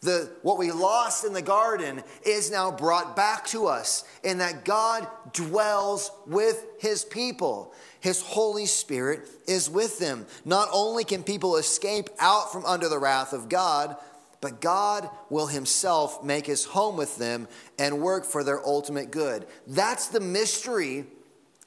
The, 0.00 0.28
what 0.42 0.58
we 0.58 0.72
lost 0.72 1.24
in 1.24 1.32
the 1.32 1.42
garden 1.42 2.02
is 2.26 2.50
now 2.50 2.72
brought 2.72 3.14
back 3.14 3.46
to 3.48 3.68
us 3.68 4.04
in 4.24 4.38
that 4.38 4.64
God 4.64 5.06
dwells 5.32 6.10
with 6.26 6.66
his 6.80 7.04
people. 7.04 7.72
His 8.00 8.20
Holy 8.20 8.66
Spirit 8.66 9.28
is 9.46 9.70
with 9.70 10.00
them. 10.00 10.26
Not 10.44 10.68
only 10.72 11.04
can 11.04 11.22
people 11.22 11.56
escape 11.56 12.10
out 12.18 12.52
from 12.52 12.66
under 12.66 12.88
the 12.88 12.98
wrath 12.98 13.32
of 13.32 13.48
God, 13.48 13.96
but 14.40 14.60
God 14.60 15.08
will 15.30 15.46
himself 15.46 16.24
make 16.24 16.46
his 16.46 16.64
home 16.64 16.96
with 16.96 17.16
them 17.16 17.46
and 17.78 18.00
work 18.00 18.24
for 18.24 18.42
their 18.42 18.64
ultimate 18.66 19.12
good. 19.12 19.46
That's 19.68 20.08
the 20.08 20.18
mystery 20.18 21.06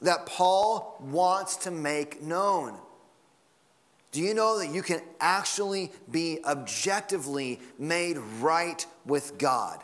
that 0.05 0.25
Paul 0.25 0.97
wants 0.99 1.57
to 1.57 1.71
make 1.71 2.21
known. 2.21 2.77
Do 4.11 4.21
you 4.21 4.33
know 4.33 4.59
that 4.59 4.69
you 4.69 4.81
can 4.81 5.01
actually 5.19 5.91
be 6.09 6.39
objectively 6.45 7.59
made 7.77 8.17
right 8.39 8.85
with 9.05 9.37
God? 9.37 9.79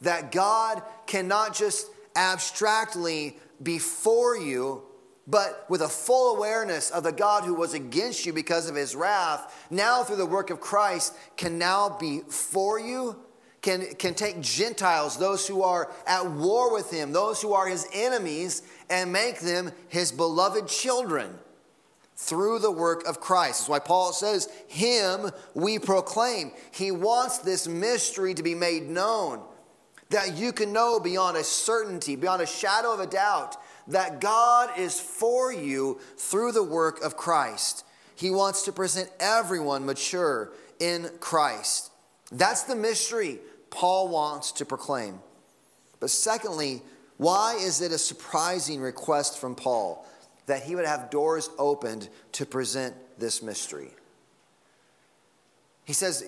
That 0.00 0.32
God 0.32 0.82
cannot 1.06 1.54
just 1.54 1.88
abstractly 2.16 3.36
be 3.62 3.78
for 3.78 4.36
you, 4.36 4.82
but 5.26 5.66
with 5.68 5.82
a 5.82 5.88
full 5.88 6.36
awareness 6.36 6.90
of 6.90 7.02
the 7.02 7.12
God 7.12 7.44
who 7.44 7.54
was 7.54 7.74
against 7.74 8.24
you 8.24 8.32
because 8.32 8.68
of 8.68 8.76
his 8.76 8.96
wrath, 8.96 9.66
now 9.70 10.04
through 10.04 10.16
the 10.16 10.26
work 10.26 10.50
of 10.50 10.60
Christ, 10.60 11.14
can 11.36 11.58
now 11.58 11.96
be 12.00 12.20
for 12.28 12.78
you, 12.78 13.16
can, 13.64 13.94
can 13.94 14.14
take 14.14 14.42
Gentiles, 14.42 15.16
those 15.16 15.48
who 15.48 15.62
are 15.62 15.90
at 16.06 16.30
war 16.30 16.72
with 16.72 16.90
him, 16.90 17.12
those 17.12 17.40
who 17.40 17.54
are 17.54 17.66
his 17.66 17.86
enemies, 17.94 18.62
and 18.90 19.12
make 19.12 19.40
them 19.40 19.72
his 19.88 20.12
beloved 20.12 20.68
children 20.68 21.30
through 22.16 22.60
the 22.60 22.70
work 22.70 23.06
of 23.06 23.20
Christ. 23.20 23.60
That's 23.60 23.68
why 23.68 23.78
Paul 23.80 24.12
says, 24.12 24.48
Him 24.68 25.30
we 25.54 25.78
proclaim. 25.78 26.52
He 26.72 26.90
wants 26.90 27.38
this 27.38 27.66
mystery 27.66 28.34
to 28.34 28.42
be 28.42 28.54
made 28.54 28.84
known, 28.84 29.42
that 30.10 30.36
you 30.36 30.52
can 30.52 30.72
know 30.72 31.00
beyond 31.00 31.36
a 31.36 31.44
certainty, 31.44 32.16
beyond 32.16 32.42
a 32.42 32.46
shadow 32.46 32.92
of 32.92 33.00
a 33.00 33.06
doubt, 33.06 33.56
that 33.88 34.20
God 34.20 34.78
is 34.78 35.00
for 35.00 35.52
you 35.52 36.00
through 36.16 36.52
the 36.52 36.62
work 36.62 37.02
of 37.02 37.16
Christ. 37.16 37.84
He 38.16 38.30
wants 38.30 38.62
to 38.62 38.72
present 38.72 39.10
everyone 39.18 39.84
mature 39.84 40.52
in 40.78 41.10
Christ. 41.20 41.90
That's 42.30 42.62
the 42.62 42.76
mystery 42.76 43.40
Paul 43.70 44.08
wants 44.08 44.52
to 44.52 44.64
proclaim. 44.64 45.18
But 46.00 46.10
secondly, 46.10 46.82
why 47.16 47.54
is 47.54 47.80
it 47.80 47.92
a 47.92 47.98
surprising 47.98 48.80
request 48.80 49.38
from 49.38 49.54
Paul? 49.54 50.06
that 50.46 50.62
he 50.62 50.74
would 50.74 50.86
have 50.86 51.10
doors 51.10 51.50
opened 51.58 52.08
to 52.32 52.46
present 52.46 52.94
this 53.18 53.42
mystery. 53.42 53.90
He 55.84 55.92
says, 55.92 56.24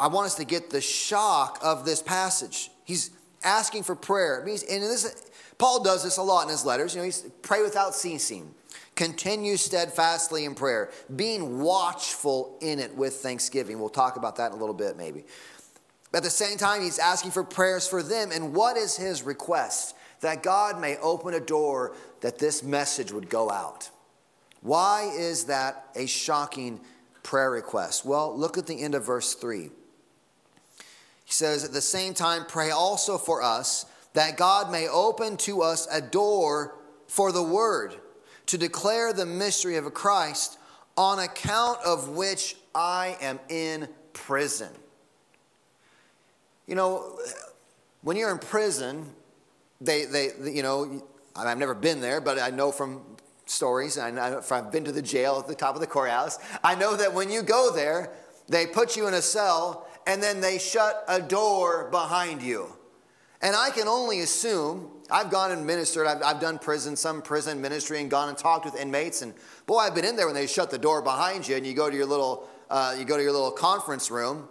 I 0.00 0.08
want 0.08 0.26
us 0.26 0.36
to 0.36 0.44
get 0.44 0.70
the 0.70 0.80
shock 0.80 1.58
of 1.62 1.84
this 1.84 2.02
passage. 2.02 2.70
He's 2.84 3.10
asking 3.42 3.82
for 3.82 3.96
prayer. 3.96 4.40
And 4.40 4.48
this, 4.48 5.30
Paul 5.58 5.82
does 5.82 6.04
this 6.04 6.18
a 6.18 6.22
lot 6.22 6.44
in 6.44 6.50
his 6.50 6.64
letters. 6.64 6.94
You 6.94 7.00
know, 7.00 7.04
he's 7.04 7.26
pray 7.42 7.62
without 7.62 7.94
ceasing, 7.94 8.54
continue 8.94 9.56
steadfastly 9.56 10.44
in 10.44 10.54
prayer, 10.54 10.90
being 11.14 11.60
watchful 11.60 12.56
in 12.60 12.78
it 12.78 12.94
with 12.96 13.14
thanksgiving. 13.14 13.80
We'll 13.80 13.88
talk 13.88 14.16
about 14.16 14.36
that 14.36 14.52
in 14.52 14.58
a 14.58 14.60
little 14.60 14.74
bit, 14.74 14.96
maybe. 14.96 15.24
At 16.14 16.22
the 16.22 16.30
same 16.30 16.56
time, 16.56 16.80
he's 16.80 16.98
asking 16.98 17.32
for 17.32 17.44
prayers 17.44 17.86
for 17.88 18.02
them. 18.02 18.30
And 18.30 18.54
what 18.54 18.76
is 18.76 18.96
his 18.96 19.22
request? 19.22 19.94
that 20.24 20.42
God 20.42 20.80
may 20.80 20.96
open 20.96 21.34
a 21.34 21.40
door 21.40 21.94
that 22.22 22.38
this 22.38 22.62
message 22.62 23.12
would 23.12 23.28
go 23.28 23.50
out. 23.50 23.90
Why 24.62 25.12
is 25.14 25.44
that 25.44 25.86
a 25.94 26.06
shocking 26.06 26.80
prayer 27.22 27.50
request? 27.50 28.06
Well, 28.06 28.36
look 28.36 28.56
at 28.56 28.66
the 28.66 28.80
end 28.80 28.94
of 28.94 29.04
verse 29.04 29.34
3. 29.34 29.64
He 29.64 29.70
says, 31.32 31.62
At 31.62 31.72
the 31.72 31.82
same 31.82 32.14
time, 32.14 32.46
pray 32.48 32.70
also 32.70 33.18
for 33.18 33.42
us 33.42 33.84
that 34.14 34.38
God 34.38 34.72
may 34.72 34.88
open 34.88 35.36
to 35.38 35.60
us 35.60 35.86
a 35.92 36.00
door 36.00 36.74
for 37.06 37.30
the 37.30 37.42
word 37.42 37.94
to 38.46 38.56
declare 38.56 39.12
the 39.12 39.26
mystery 39.26 39.76
of 39.76 39.92
Christ, 39.92 40.58
on 40.96 41.18
account 41.18 41.80
of 41.84 42.10
which 42.10 42.56
I 42.74 43.18
am 43.20 43.40
in 43.50 43.88
prison. 44.14 44.70
You 46.66 46.74
know, 46.74 47.18
when 48.02 48.16
you're 48.16 48.30
in 48.30 48.38
prison, 48.38 49.06
they, 49.80 50.04
they, 50.04 50.30
you 50.44 50.62
know, 50.62 51.02
I've 51.36 51.58
never 51.58 51.74
been 51.74 52.00
there, 52.00 52.20
but 52.20 52.38
I 52.38 52.50
know 52.50 52.72
from 52.72 53.02
stories, 53.46 53.96
and 53.96 54.18
I've 54.18 54.72
been 54.72 54.84
to 54.84 54.92
the 54.92 55.02
jail 55.02 55.38
at 55.38 55.46
the 55.46 55.54
top 55.54 55.74
of 55.74 55.80
the 55.80 55.86
courthouse. 55.86 56.38
I 56.62 56.74
know 56.74 56.96
that 56.96 57.12
when 57.12 57.30
you 57.30 57.42
go 57.42 57.70
there, 57.74 58.12
they 58.48 58.66
put 58.66 58.96
you 58.96 59.06
in 59.08 59.14
a 59.14 59.22
cell 59.22 59.86
and 60.06 60.22
then 60.22 60.40
they 60.40 60.58
shut 60.58 61.04
a 61.08 61.20
door 61.20 61.88
behind 61.90 62.42
you. 62.42 62.68
And 63.40 63.54
I 63.54 63.70
can 63.70 63.88
only 63.88 64.20
assume, 64.20 64.90
I've 65.10 65.30
gone 65.30 65.50
and 65.50 65.66
ministered, 65.66 66.06
I've, 66.06 66.22
I've 66.22 66.40
done 66.40 66.58
prison, 66.58 66.96
some 66.96 67.20
prison 67.20 67.60
ministry, 67.60 68.00
and 68.00 68.10
gone 68.10 68.28
and 68.28 68.38
talked 68.38 68.64
with 68.64 68.76
inmates. 68.76 69.22
And 69.22 69.34
boy, 69.66 69.78
I've 69.78 69.94
been 69.94 70.04
in 70.04 70.16
there 70.16 70.26
when 70.26 70.34
they 70.34 70.46
shut 70.46 70.70
the 70.70 70.78
door 70.78 71.02
behind 71.02 71.46
you 71.46 71.56
and 71.56 71.66
you 71.66 71.74
go 71.74 71.90
to 71.90 71.96
your 71.96 72.06
little, 72.06 72.48
uh, 72.70 72.96
you 72.98 73.04
go 73.04 73.16
to 73.16 73.22
your 73.22 73.32
little 73.32 73.50
conference 73.50 74.10
room. 74.10 74.48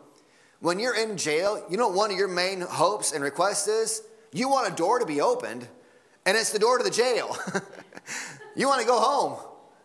When 0.64 0.80
you're 0.80 0.96
in 0.96 1.18
jail, 1.18 1.62
you 1.70 1.76
know 1.76 1.90
one 1.90 2.10
of 2.10 2.16
your 2.18 2.30
main 2.30 2.62
hopes 2.62 3.12
and 3.12 3.22
requests 3.22 3.68
is 3.68 4.02
you 4.32 4.48
want 4.48 4.72
a 4.72 4.74
door 4.74 4.98
to 4.98 5.06
be 5.06 5.20
opened, 5.20 5.68
and 6.26 6.38
it's 6.38 6.54
the 6.54 6.58
door 6.58 6.78
to 6.78 6.86
the 6.86 6.90
jail. 6.90 7.36
you 8.56 8.66
want 8.70 8.80
to 8.80 8.88
go 8.88 8.98
home. 8.98 9.38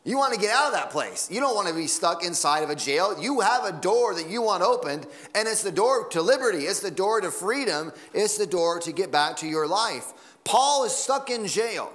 You 0.05 0.19
want 0.19 0.35
to 0.35 0.41
get 0.41 0.55
out 0.55 0.69
of 0.69 0.75
that 0.75 0.91
place. 0.91 1.29
You 1.33 1.41
don't 1.41 1.57
want 1.57 1.67
to 1.67 1.75
be 1.75 1.89
stuck 1.89 2.25
inside 2.25 2.63
of 2.63 2.71
a 2.71 2.77
jail. 2.77 3.21
You 3.21 3.41
have 3.41 3.65
a 3.65 3.73
door 3.73 4.15
that 4.15 4.29
you 4.29 4.41
want 4.41 4.63
opened, 4.63 5.09
and 5.35 5.49
it's 5.49 5.65
the 5.65 5.73
door 5.73 6.07
to 6.11 6.23
liberty, 6.23 6.67
it's 6.67 6.79
the 6.79 6.93
door 6.93 7.21
to 7.23 7.33
freedom, 7.33 7.91
it's 8.15 8.39
the 8.39 8.47
door 8.47 8.79
to 8.79 8.93
get 8.93 9.11
back 9.11 9.39
to 9.39 9.49
your 9.49 9.67
life. 9.67 10.13
Paul 10.45 10.85
is 10.85 10.93
stuck 10.93 11.29
in 11.29 11.49
jail 11.49 11.93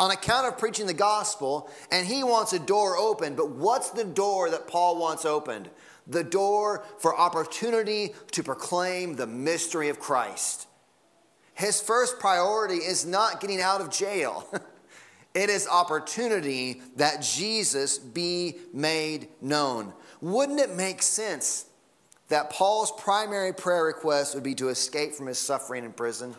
on 0.00 0.10
account 0.10 0.46
of 0.46 0.58
preaching 0.58 0.86
the 0.86 0.94
gospel, 0.94 1.70
and 1.90 2.06
he 2.06 2.24
wants 2.24 2.52
a 2.52 2.58
door 2.58 2.96
open. 2.96 3.34
But 3.34 3.50
what's 3.50 3.90
the 3.90 4.04
door 4.04 4.50
that 4.50 4.66
Paul 4.66 4.98
wants 4.98 5.24
opened? 5.24 5.68
The 6.06 6.24
door 6.24 6.84
for 6.98 7.16
opportunity 7.16 8.14
to 8.32 8.42
proclaim 8.42 9.16
the 9.16 9.26
mystery 9.26 9.88
of 9.88 9.98
Christ. 9.98 10.66
His 11.54 11.80
first 11.80 12.18
priority 12.18 12.76
is 12.76 13.06
not 13.06 13.40
getting 13.40 13.60
out 13.60 13.80
of 13.80 13.90
jail. 13.90 14.46
it 15.34 15.48
is 15.48 15.68
opportunity 15.68 16.82
that 16.96 17.22
Jesus 17.22 17.98
be 17.98 18.56
made 18.72 19.28
known. 19.40 19.92
Wouldn't 20.20 20.60
it 20.60 20.74
make 20.74 21.02
sense 21.02 21.66
that 22.28 22.50
Paul's 22.50 22.92
primary 22.92 23.52
prayer 23.52 23.84
request 23.84 24.34
would 24.34 24.44
be 24.44 24.54
to 24.56 24.68
escape 24.68 25.12
from 25.14 25.26
his 25.26 25.38
suffering 25.38 25.84
in 25.84 25.92
prison. 25.92 26.34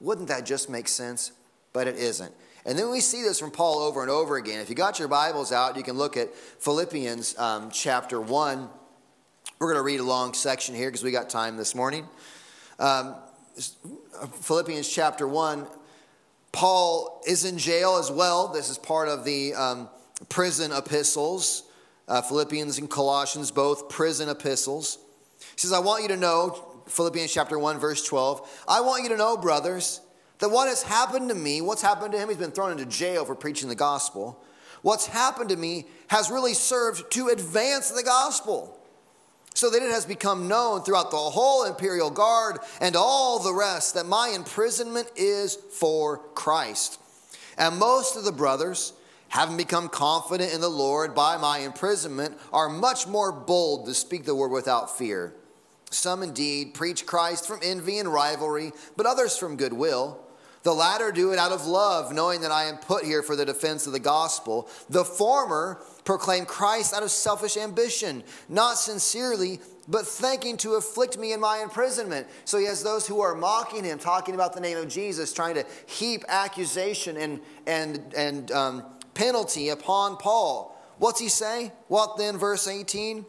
Wouldn't 0.00 0.28
that 0.28 0.44
just 0.44 0.68
make 0.68 0.88
sense? 0.88 1.32
But 1.72 1.86
it 1.86 1.96
isn't. 1.96 2.34
And 2.64 2.78
then 2.78 2.90
we 2.90 3.00
see 3.00 3.22
this 3.22 3.40
from 3.40 3.50
Paul 3.50 3.80
over 3.80 4.02
and 4.02 4.10
over 4.10 4.36
again. 4.36 4.60
If 4.60 4.68
you 4.68 4.76
got 4.76 4.98
your 4.98 5.08
Bibles 5.08 5.50
out, 5.50 5.76
you 5.76 5.82
can 5.82 5.96
look 5.96 6.16
at 6.16 6.32
Philippians 6.34 7.36
um, 7.38 7.70
chapter 7.72 8.20
1. 8.20 8.68
We're 9.58 9.66
going 9.66 9.78
to 9.78 9.82
read 9.82 10.00
a 10.00 10.04
long 10.04 10.32
section 10.32 10.74
here 10.74 10.88
because 10.88 11.02
we 11.02 11.10
got 11.10 11.28
time 11.28 11.56
this 11.56 11.74
morning. 11.74 12.06
Um, 12.78 13.16
Philippians 14.42 14.88
chapter 14.88 15.26
1. 15.26 15.66
Paul 16.52 17.22
is 17.26 17.44
in 17.44 17.58
jail 17.58 17.96
as 17.96 18.10
well. 18.10 18.48
This 18.48 18.70
is 18.70 18.78
part 18.78 19.08
of 19.08 19.24
the 19.24 19.54
um, 19.54 19.88
prison 20.28 20.70
epistles. 20.70 21.64
Uh, 22.06 22.20
Philippians 22.20 22.78
and 22.78 22.90
Colossians, 22.90 23.50
both 23.50 23.88
prison 23.88 24.28
epistles. 24.28 24.98
He 25.38 25.60
says, 25.60 25.72
I 25.72 25.78
want 25.80 26.02
you 26.02 26.08
to 26.08 26.16
know, 26.16 26.82
Philippians 26.86 27.32
chapter 27.32 27.58
1, 27.58 27.78
verse 27.78 28.04
12, 28.04 28.64
I 28.68 28.80
want 28.82 29.02
you 29.02 29.08
to 29.10 29.16
know, 29.16 29.36
brothers, 29.36 30.00
that 30.42 30.48
what 30.48 30.66
has 30.66 30.82
happened 30.82 31.28
to 31.28 31.36
me, 31.36 31.60
what's 31.60 31.82
happened 31.82 32.10
to 32.10 32.18
him, 32.18 32.28
he's 32.28 32.36
been 32.36 32.50
thrown 32.50 32.72
into 32.72 32.84
jail 32.84 33.24
for 33.24 33.36
preaching 33.36 33.68
the 33.68 33.76
gospel. 33.76 34.42
What's 34.82 35.06
happened 35.06 35.50
to 35.50 35.56
me 35.56 35.86
has 36.08 36.32
really 36.32 36.52
served 36.52 37.12
to 37.12 37.28
advance 37.28 37.92
the 37.92 38.02
gospel 38.02 38.76
so 39.54 39.70
that 39.70 39.84
it 39.84 39.90
has 39.92 40.04
become 40.04 40.48
known 40.48 40.82
throughout 40.82 41.12
the 41.12 41.16
whole 41.16 41.62
imperial 41.62 42.10
guard 42.10 42.58
and 42.80 42.96
all 42.96 43.38
the 43.38 43.54
rest 43.54 43.94
that 43.94 44.06
my 44.06 44.32
imprisonment 44.34 45.08
is 45.14 45.54
for 45.54 46.18
Christ. 46.34 46.98
And 47.56 47.78
most 47.78 48.16
of 48.16 48.24
the 48.24 48.32
brothers, 48.32 48.94
having 49.28 49.56
become 49.56 49.88
confident 49.88 50.52
in 50.52 50.60
the 50.60 50.68
Lord 50.68 51.14
by 51.14 51.36
my 51.36 51.58
imprisonment, 51.58 52.36
are 52.52 52.68
much 52.68 53.06
more 53.06 53.30
bold 53.30 53.86
to 53.86 53.94
speak 53.94 54.24
the 54.24 54.34
word 54.34 54.50
without 54.50 54.98
fear. 54.98 55.34
Some 55.92 56.24
indeed 56.24 56.74
preach 56.74 57.06
Christ 57.06 57.46
from 57.46 57.60
envy 57.62 57.98
and 57.98 58.12
rivalry, 58.12 58.72
but 58.96 59.06
others 59.06 59.36
from 59.36 59.56
goodwill. 59.56 60.18
The 60.62 60.72
latter 60.72 61.10
do 61.10 61.32
it 61.32 61.38
out 61.38 61.52
of 61.52 61.66
love, 61.66 62.12
knowing 62.12 62.40
that 62.42 62.52
I 62.52 62.64
am 62.64 62.76
put 62.76 63.04
here 63.04 63.22
for 63.22 63.34
the 63.34 63.44
defense 63.44 63.86
of 63.86 63.92
the 63.92 63.98
gospel. 63.98 64.68
The 64.88 65.04
former 65.04 65.82
proclaim 66.04 66.46
Christ 66.46 66.94
out 66.94 67.02
of 67.02 67.10
selfish 67.10 67.56
ambition, 67.56 68.22
not 68.48 68.78
sincerely, 68.78 69.60
but 69.88 70.06
thinking 70.06 70.56
to 70.58 70.74
afflict 70.74 71.18
me 71.18 71.32
in 71.32 71.40
my 71.40 71.58
imprisonment. 71.58 72.28
So 72.44 72.58
he 72.58 72.66
has 72.66 72.82
those 72.82 73.06
who 73.06 73.20
are 73.20 73.34
mocking 73.34 73.82
him, 73.84 73.98
talking 73.98 74.34
about 74.34 74.52
the 74.52 74.60
name 74.60 74.78
of 74.78 74.88
Jesus, 74.88 75.32
trying 75.32 75.56
to 75.56 75.66
heap 75.86 76.24
accusation 76.28 77.16
and, 77.16 77.40
and, 77.66 78.14
and 78.16 78.52
um, 78.52 78.84
penalty 79.14 79.70
upon 79.70 80.16
Paul. 80.16 80.80
What's 80.98 81.18
he 81.18 81.28
say? 81.28 81.72
What 81.88 82.16
then, 82.16 82.38
verse 82.38 82.68
18? 82.68 83.26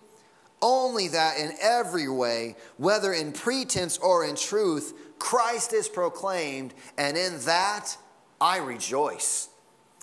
Only 0.64 1.10
that 1.10 1.38
in 1.38 1.52
every 1.62 2.08
way, 2.08 2.56
whether 2.78 3.12
in 3.12 3.34
pretense 3.34 3.98
or 3.98 4.24
in 4.24 4.38
truth, 4.38 4.94
Christ 5.20 5.74
is 5.74 5.90
proclaimed, 5.90 6.74
and 6.98 7.18
in 7.18 7.38
that 7.42 7.98
I 8.40 8.60
rejoice. 8.60 9.50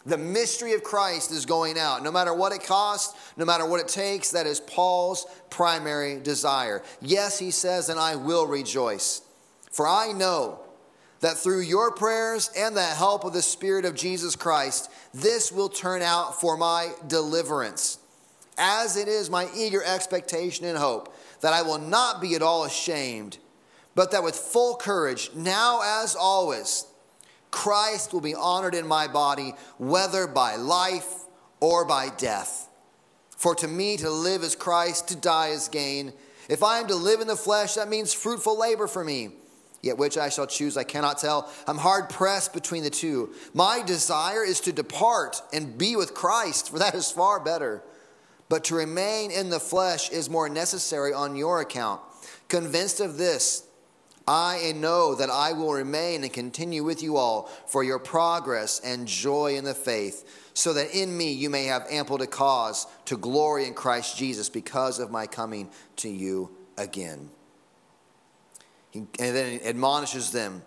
The 0.05 0.19
mystery 0.19 0.75
of 0.75 0.83
Christ 0.83 1.31
is 1.31 1.47
going 1.47 1.79
out. 1.79 2.03
No 2.03 2.13
matter 2.13 2.35
what 2.35 2.53
it 2.53 2.63
costs, 2.63 3.33
no 3.39 3.47
matter 3.47 3.65
what 3.65 3.81
it 3.81 3.89
takes, 3.89 4.33
that 4.33 4.47
is 4.47 4.61
Paul's 4.61 5.25
primary 5.49 6.21
desire. 6.21 6.83
Yes, 7.01 7.39
he 7.39 7.51
says, 7.51 7.89
and 7.89 7.99
I 7.99 8.17
will 8.17 8.47
rejoice. 8.47 9.23
For 9.73 9.89
I 9.89 10.13
know 10.13 10.61
that 11.21 11.39
through 11.39 11.61
your 11.61 11.91
prayers 11.91 12.51
and 12.55 12.77
the 12.77 12.83
help 12.83 13.25
of 13.25 13.33
the 13.33 13.41
Spirit 13.41 13.87
of 13.87 13.95
Jesus 13.95 14.37
Christ, 14.37 14.91
this 15.15 15.51
will 15.51 15.71
turn 15.71 16.03
out 16.03 16.39
for 16.39 16.59
my 16.59 16.93
deliverance. 17.07 17.99
As 18.59 18.97
it 18.97 19.09
is 19.09 19.31
my 19.31 19.49
eager 19.57 19.83
expectation 19.83 20.67
and 20.67 20.77
hope 20.77 21.15
that 21.41 21.53
I 21.53 21.63
will 21.63 21.79
not 21.79 22.21
be 22.21 22.35
at 22.35 22.43
all 22.43 22.65
ashamed 22.65 23.39
but 23.95 24.13
that 24.13 24.23
with 24.23 24.37
full 24.37 24.77
courage, 24.77 25.31
now 25.35 25.81
as 26.03 26.15
always, 26.15 26.87
Christ 27.51 28.13
will 28.13 28.21
be 28.21 28.35
honored 28.35 28.75
in 28.75 28.87
my 28.87 29.09
body, 29.09 29.55
whether 29.79 30.27
by 30.27 30.57
life 30.57 31.25
or 31.61 31.85
by 31.85 32.09
death. 32.17 32.69
For 33.37 33.55
to 33.57 33.69
me 33.69 33.97
to 33.97 34.11
live 34.11 34.43
is 34.43 34.55
Christ, 34.55 35.09
to 35.09 35.17
die 35.17 35.49
is 35.49 35.69
gain. 35.69 36.13
If 36.49 36.63
I 36.63 36.79
am 36.79 36.87
to 36.89 36.95
live 36.95 37.21
in 37.21 37.27
the 37.27 37.37
flesh, 37.37 37.75
that 37.75 37.89
means 37.89 38.15
fruitful 38.15 38.59
labor 38.59 38.87
for 38.87 39.05
me. 39.05 39.31
Yet 39.83 39.97
which 39.97 40.19
I 40.19 40.29
shall 40.29 40.47
choose, 40.47 40.77
I 40.77 40.85
cannot 40.85 41.19
tell. 41.19 41.51
I'm 41.67 41.79
hard 41.79 42.11
pressed 42.11 42.53
between 42.53 42.85
the 42.85 42.91
two. 42.91 43.35
My 43.55 43.83
desire 43.83 44.45
is 44.45 44.61
to 44.61 44.73
depart 44.73 45.41
and 45.55 45.79
be 45.79 45.97
with 45.97 46.13
Christ, 46.13 46.71
for 46.71 46.79
that 46.79 46.95
is 46.95 47.11
far 47.11 47.41
better. 47.41 47.83
But 48.51 48.65
to 48.65 48.75
remain 48.75 49.31
in 49.31 49.49
the 49.49 49.61
flesh 49.61 50.11
is 50.11 50.29
more 50.29 50.49
necessary 50.49 51.15
on 51.15 51.37
your 51.37 51.61
account. 51.61 52.01
Convinced 52.49 52.99
of 52.99 53.17
this, 53.17 53.65
I 54.27 54.73
know 54.75 55.15
that 55.15 55.31
I 55.31 55.53
will 55.53 55.73
remain 55.73 56.25
and 56.25 56.33
continue 56.33 56.83
with 56.83 57.01
you 57.01 57.17
all 57.17 57.49
for 57.69 57.85
your 57.85 58.01
progress 58.01 58.81
and 58.85 59.07
joy 59.07 59.55
in 59.55 59.65
the 59.65 59.73
faith, 59.73 60.51
so 60.53 60.73
that 60.73 60.93
in 60.93 61.17
me 61.17 61.33
you 61.33 61.49
may 61.49 61.67
have 61.67 61.87
ample 61.91 62.19
to 62.19 62.27
cause 62.27 62.89
to 63.05 63.17
glory 63.17 63.67
in 63.67 63.73
Christ 63.73 64.19
Jesus 64.19 64.49
because 64.49 64.99
of 64.99 65.13
my 65.13 65.29
coming 65.29 65.71
to 65.97 66.09
you 66.09 66.51
again. 66.77 67.31
and 68.93 69.09
then 69.17 69.61
he 69.61 69.65
admonishes 69.65 70.33
them 70.33 70.63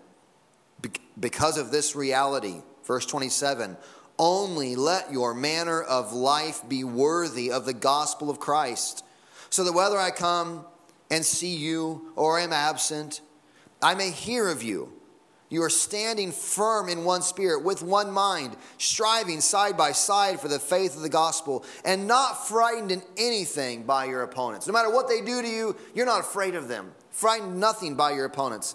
because 1.20 1.58
of 1.58 1.70
this 1.70 1.94
reality. 1.94 2.62
Verse 2.86 3.04
27 3.04 3.76
Only 4.18 4.76
let 4.76 5.12
your 5.12 5.34
manner 5.34 5.82
of 5.82 6.12
life 6.12 6.62
be 6.68 6.84
worthy 6.84 7.50
of 7.50 7.66
the 7.66 7.72
gospel 7.72 8.30
of 8.30 8.38
Christ, 8.38 9.04
so 9.50 9.64
that 9.64 9.72
whether 9.72 9.98
I 9.98 10.10
come 10.10 10.64
and 11.10 11.24
see 11.24 11.56
you 11.56 12.12
or 12.16 12.38
am 12.38 12.52
absent, 12.52 13.20
I 13.82 13.94
may 13.94 14.10
hear 14.10 14.48
of 14.48 14.62
you. 14.62 14.92
You 15.50 15.62
are 15.62 15.70
standing 15.70 16.32
firm 16.32 16.88
in 16.88 17.04
one 17.04 17.22
spirit, 17.22 17.64
with 17.64 17.82
one 17.82 18.10
mind, 18.10 18.56
striving 18.78 19.40
side 19.40 19.76
by 19.76 19.92
side 19.92 20.40
for 20.40 20.48
the 20.48 20.58
faith 20.58 20.96
of 20.96 21.02
the 21.02 21.08
gospel, 21.08 21.64
and 21.84 22.06
not 22.08 22.48
frightened 22.48 22.90
in 22.90 23.02
anything 23.16 23.84
by 23.84 24.06
your 24.06 24.22
opponents. 24.22 24.66
No 24.66 24.72
matter 24.72 24.90
what 24.90 25.06
they 25.06 25.20
do 25.20 25.42
to 25.42 25.48
you, 25.48 25.76
you're 25.94 26.06
not 26.06 26.20
afraid 26.20 26.54
of 26.54 26.68
them. 26.68 26.92
Frightened 27.10 27.60
nothing 27.60 27.94
by 27.94 28.12
your 28.12 28.24
opponents. 28.24 28.74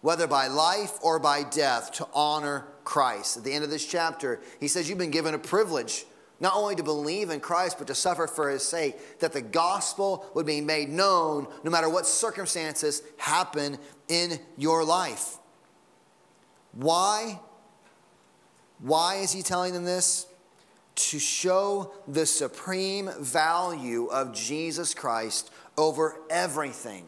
whether 0.00 0.26
by 0.26 0.46
life 0.46 0.98
or 1.02 1.18
by 1.18 1.42
death, 1.42 1.92
to 1.92 2.08
honor 2.14 2.66
Christ. 2.84 3.36
At 3.36 3.44
the 3.44 3.52
end 3.52 3.64
of 3.64 3.70
this 3.70 3.86
chapter, 3.86 4.40
he 4.58 4.68
says, 4.68 4.88
You've 4.88 4.98
been 4.98 5.10
given 5.10 5.34
a 5.34 5.38
privilege 5.38 6.04
not 6.40 6.54
only 6.56 6.74
to 6.74 6.82
believe 6.82 7.28
in 7.28 7.38
Christ, 7.38 7.76
but 7.78 7.86
to 7.88 7.94
suffer 7.94 8.26
for 8.26 8.48
his 8.48 8.62
sake, 8.62 9.20
that 9.20 9.34
the 9.34 9.42
gospel 9.42 10.26
would 10.34 10.46
be 10.46 10.62
made 10.62 10.88
known 10.88 11.46
no 11.62 11.70
matter 11.70 11.88
what 11.88 12.06
circumstances 12.06 13.02
happen 13.18 13.78
in 14.08 14.40
your 14.56 14.82
life. 14.82 15.36
Why? 16.72 17.38
Why 18.78 19.16
is 19.16 19.32
he 19.32 19.42
telling 19.42 19.74
them 19.74 19.84
this? 19.84 20.26
To 20.94 21.18
show 21.18 21.92
the 22.08 22.24
supreme 22.24 23.10
value 23.18 24.06
of 24.06 24.34
Jesus 24.34 24.94
Christ 24.94 25.50
over 25.76 26.16
everything. 26.30 27.04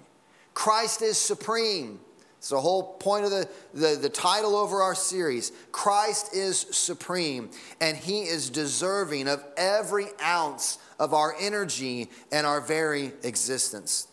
Christ 0.52 1.00
is 1.00 1.16
supreme. 1.16 2.00
It's 2.42 2.48
the 2.48 2.60
whole 2.60 2.94
point 2.94 3.24
of 3.24 3.30
the, 3.30 3.48
the, 3.72 3.94
the, 3.94 4.08
title 4.08 4.56
over 4.56 4.82
our 4.82 4.96
series. 4.96 5.52
Christ 5.70 6.34
is 6.34 6.58
supreme, 6.58 7.50
and 7.80 7.96
he 7.96 8.22
is 8.22 8.50
deserving 8.50 9.28
of 9.28 9.44
every 9.56 10.06
ounce 10.20 10.78
of 10.98 11.14
our 11.14 11.36
energy 11.38 12.10
and 12.32 12.44
our 12.44 12.60
very 12.60 13.12
existence. 13.22 14.08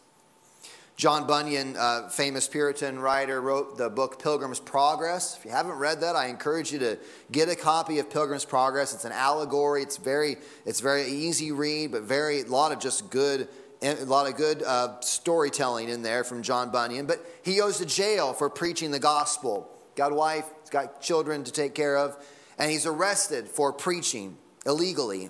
John 0.96 1.26
Bunyan, 1.26 1.76
uh, 1.76 2.10
famous 2.10 2.48
Puritan 2.48 3.00
writer, 3.00 3.42
wrote 3.42 3.80
the 3.80 3.89
book 3.89 4.22
Pilgrim's 4.22 4.60
Progress. 4.60 5.36
If 5.36 5.46
you 5.46 5.50
haven't 5.50 5.80
read 5.80 6.02
that, 6.02 6.15
I 6.15 6.28
encourage 6.28 6.72
you 6.72 6.78
to 6.80 7.00
get 7.32 7.50
a 7.50 7.56
copy 7.56 7.98
of 7.98 8.12
Pilgrim's 8.12 8.46
Progress. 8.46 8.94
It's 8.94 9.06
an 9.06 9.12
allegory. 9.12 9.82
It's 9.82 9.98
very, 9.98 10.36
it's 10.68 10.82
very 10.82 11.08
easy 11.08 11.52
read, 11.52 11.94
but 11.94 12.04
very 12.04 12.42
a 12.42 12.46
lot 12.46 12.74
of 12.74 12.80
just 12.80 13.10
good, 13.10 13.48
a 13.82 14.06
lot 14.06 14.28
of 14.28 14.36
good 14.36 14.63
uh, 14.63 15.00
storytelling 15.00 15.89
in 15.89 16.02
there 16.02 16.24
from 16.24 16.44
John 16.44 16.72
Bunyan. 16.72 17.06
But 17.06 17.26
he 17.44 17.58
goes 17.58 17.78
to 17.78 17.86
jail 17.86 18.34
for 18.34 18.50
preaching 18.50 18.92
the 18.92 19.00
gospel. 19.00 19.70
Got 19.96 20.12
a 20.12 20.15
wife, 20.15 20.46
he's 20.62 20.70
got 20.70 21.02
children 21.02 21.44
to 21.44 21.52
take 21.52 21.76
care 21.76 21.98
of, 21.98 22.18
and 22.58 22.72
he's 22.72 22.86
arrested 22.86 23.48
for 23.48 23.72
preaching 23.72 24.38
illegally. 24.65 25.30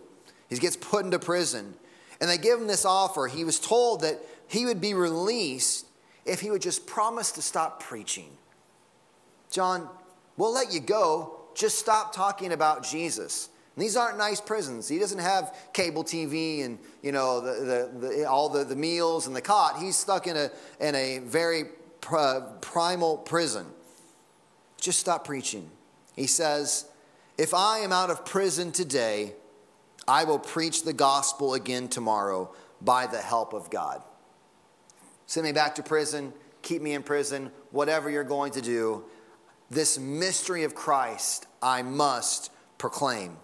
He 0.50 0.58
gets 0.58 0.76
put 0.76 1.06
into 1.06 1.20
prison, 1.20 1.76
and 2.20 2.30
they 2.30 2.38
give 2.38 2.60
him 2.60 2.68
this 2.68 2.86
offer. 2.86 3.28
He 3.28 3.44
was 3.44 3.60
told 3.60 4.02
that 4.02 4.20
he 4.48 4.66
would 4.66 4.82
be 4.82 4.94
released 4.94 5.86
if 6.26 6.40
he 6.42 6.52
would 6.52 6.62
just 6.62 6.88
promise 6.88 7.32
to 7.34 7.42
stop 7.42 7.82
preaching. 7.82 8.30
John, 9.52 9.88
we'll 10.38 10.54
let 10.54 10.72
you 10.74 10.80
go. 10.80 11.36
Just 11.56 11.80
stop 11.80 12.14
talking 12.14 12.52
about 12.52 12.84
Jesus. 12.84 13.50
These 13.80 13.96
aren't 13.96 14.18
nice 14.18 14.42
prisons. 14.42 14.88
He 14.88 15.00
doesn't 15.00 15.20
have 15.20 15.56
cable 15.74 16.04
TV 16.04 16.66
and 16.66 16.78
you 17.02 17.12
know 17.12 17.42
the, 17.42 17.90
the, 18.00 18.08
the, 18.08 18.26
all 18.26 18.50
the, 18.50 18.64
the 18.64 18.76
meals 18.76 19.28
and 19.28 19.36
the 19.36 19.42
cot. 19.42 19.80
He's 19.80 19.96
stuck 19.96 20.28
in 20.28 20.36
a, 20.36 20.52
in 20.80 20.96
a 20.96 21.20
very 21.20 21.66
pr- 22.02 22.18
uh, 22.18 22.42
primal 22.62 23.18
prison. 23.18 23.66
Just 24.80 25.00
stop 25.00 25.26
preaching. 25.26 25.70
He 26.16 26.28
says, 26.28 26.86
If 27.38 27.54
I 27.54 27.80
am 27.80 27.92
out 27.92 28.10
of 28.10 28.26
prison 28.26 28.72
today, 28.72 29.34
I 30.08 30.24
will 30.24 30.40
preach 30.40 30.84
the 30.84 30.94
gospel 30.94 31.54
again 31.54 31.88
tomorrow 31.88 32.54
by 32.82 33.08
the 33.08 33.18
help 33.18 33.54
of 33.54 33.70
God. 33.70 34.02
Send 35.26 35.46
me 35.46 35.52
back 35.52 35.76
to 35.76 35.84
prison, 35.84 36.34
keep 36.64 36.82
me 36.82 36.94
in 36.94 37.04
prison, 37.04 37.52
whatever 37.72 38.10
you're 38.10 38.24
going 38.24 38.52
to 38.54 38.62
do. 38.62 39.04
This 39.70 40.00
mystery 40.00 40.64
of 40.64 40.74
Christ 40.74 41.46
I 41.62 41.84
must 41.84 42.52
proclaim. 42.78 43.38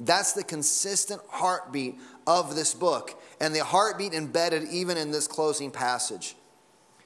That's 0.00 0.32
the 0.32 0.42
consistent 0.42 1.20
heartbeat 1.28 1.98
of 2.26 2.56
this 2.56 2.72
book, 2.74 3.20
and 3.38 3.54
the 3.54 3.62
heartbeat 3.64 4.14
embedded 4.14 4.68
even 4.70 4.96
in 4.96 5.10
this 5.10 5.26
closing 5.26 5.70
passage. 5.70 6.36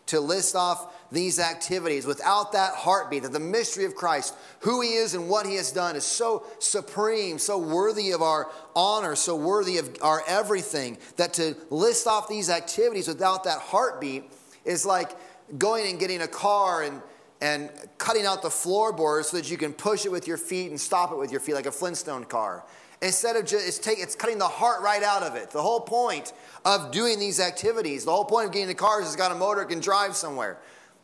To 0.08 0.20
list 0.20 0.54
off 0.54 0.94
these 1.10 1.40
activities 1.40 2.06
without 2.06 2.52
that 2.52 2.74
heartbeat, 2.74 3.22
that 3.22 3.32
the 3.32 3.40
mystery 3.40 3.84
of 3.84 3.94
Christ, 3.94 4.34
who 4.60 4.82
he 4.82 4.94
is 4.94 5.14
and 5.14 5.28
what 5.28 5.46
he 5.46 5.54
has 5.54 5.72
done, 5.72 5.96
is 5.96 6.04
so 6.04 6.44
supreme, 6.58 7.38
so 7.38 7.58
worthy 7.58 8.10
of 8.12 8.20
our 8.20 8.50
honor, 8.76 9.16
so 9.16 9.34
worthy 9.34 9.78
of 9.78 9.96
our 10.02 10.22
everything, 10.28 10.98
that 11.16 11.32
to 11.34 11.56
list 11.70 12.06
off 12.06 12.28
these 12.28 12.50
activities 12.50 13.08
without 13.08 13.44
that 13.44 13.58
heartbeat 13.58 14.24
is 14.64 14.84
like 14.84 15.10
going 15.58 15.88
and 15.88 15.98
getting 15.98 16.20
a 16.20 16.28
car 16.28 16.82
and 16.82 17.00
and 17.40 17.70
cutting 17.98 18.26
out 18.26 18.42
the 18.42 18.50
floorboards 18.50 19.28
so 19.28 19.36
that 19.36 19.50
you 19.50 19.56
can 19.56 19.72
push 19.72 20.06
it 20.06 20.12
with 20.12 20.26
your 20.26 20.36
feet 20.36 20.70
and 20.70 20.80
stop 20.80 21.12
it 21.12 21.18
with 21.18 21.30
your 21.30 21.40
feet 21.40 21.54
like 21.54 21.66
a 21.66 21.72
Flintstone 21.72 22.24
car. 22.24 22.64
Instead 23.02 23.36
of 23.36 23.44
just, 23.44 23.66
it's, 23.66 23.78
take, 23.78 23.98
it's 23.98 24.14
cutting 24.14 24.38
the 24.38 24.48
heart 24.48 24.80
right 24.82 25.02
out 25.02 25.22
of 25.22 25.34
it. 25.34 25.50
The 25.50 25.60
whole 25.60 25.80
point 25.80 26.32
of 26.64 26.90
doing 26.90 27.18
these 27.18 27.40
activities, 27.40 28.04
the 28.04 28.12
whole 28.12 28.24
point 28.24 28.46
of 28.46 28.52
getting 28.52 28.68
the 28.68 28.74
cars 28.74 29.06
is 29.06 29.16
got 29.16 29.30
a 29.30 29.34
motor, 29.34 29.64
can 29.64 29.80
drive 29.80 30.16
somewhere. 30.16 30.58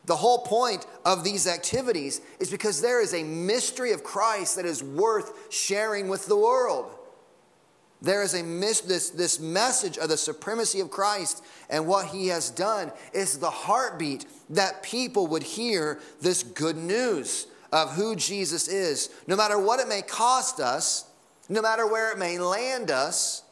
The 0.05 0.15
whole 0.15 0.39
point 0.39 0.87
of 1.05 1.23
these 1.23 1.45
activities 1.45 2.21
is 2.39 2.49
because 2.49 2.81
there 2.81 3.01
is 3.01 3.13
a 3.13 3.23
mystery 3.23 3.91
of 3.91 4.03
Christ 4.03 4.55
that 4.55 4.65
is 4.65 4.83
worth 4.83 5.53
sharing 5.53 6.07
with 6.07 6.25
the 6.25 6.37
world. 6.37 6.91
There 8.01 8.23
is 8.23 8.33
a 8.33 8.43
mis- 8.43 8.81
this, 8.81 9.11
this 9.11 9.39
message 9.39 9.97
of 9.97 10.09
the 10.09 10.17
supremacy 10.17 10.79
of 10.79 10.89
Christ 10.89 11.43
and 11.69 11.85
what 11.85 12.07
he 12.07 12.27
has 12.27 12.49
done 12.49 12.91
is 13.13 13.37
the 13.37 13.49
heartbeat 13.49 14.25
that 14.49 14.81
people 14.81 15.27
would 15.27 15.43
hear 15.43 15.99
this 16.19 16.41
good 16.41 16.77
news 16.77 17.47
of 17.71 17.93
who 17.93 18.15
Jesus 18.15 18.67
is. 18.67 19.09
No 19.27 19.35
matter 19.35 19.59
what 19.59 19.79
it 19.79 19.87
may 19.87 20.01
cost 20.01 20.59
us, 20.59 21.05
no 21.47 21.61
matter 21.61 21.85
where 21.85 22.11
it 22.11 22.17
may 22.17 22.39
land 22.39 22.89
us, 22.89 23.43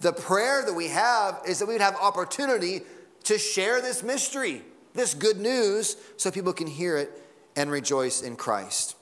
the 0.00 0.12
prayer 0.12 0.64
that 0.64 0.74
we 0.74 0.88
have 0.88 1.40
is 1.46 1.58
that 1.58 1.66
we 1.66 1.74
would 1.74 1.80
have 1.80 1.96
opportunity 1.96 2.82
to 3.24 3.38
share 3.38 3.80
this 3.80 4.02
mystery, 4.02 4.62
this 4.94 5.14
good 5.14 5.38
news, 5.38 5.96
so 6.16 6.30
people 6.30 6.52
can 6.52 6.66
hear 6.66 6.96
it 6.96 7.10
and 7.56 7.70
rejoice 7.70 8.22
in 8.22 8.36
Christ. 8.36 8.95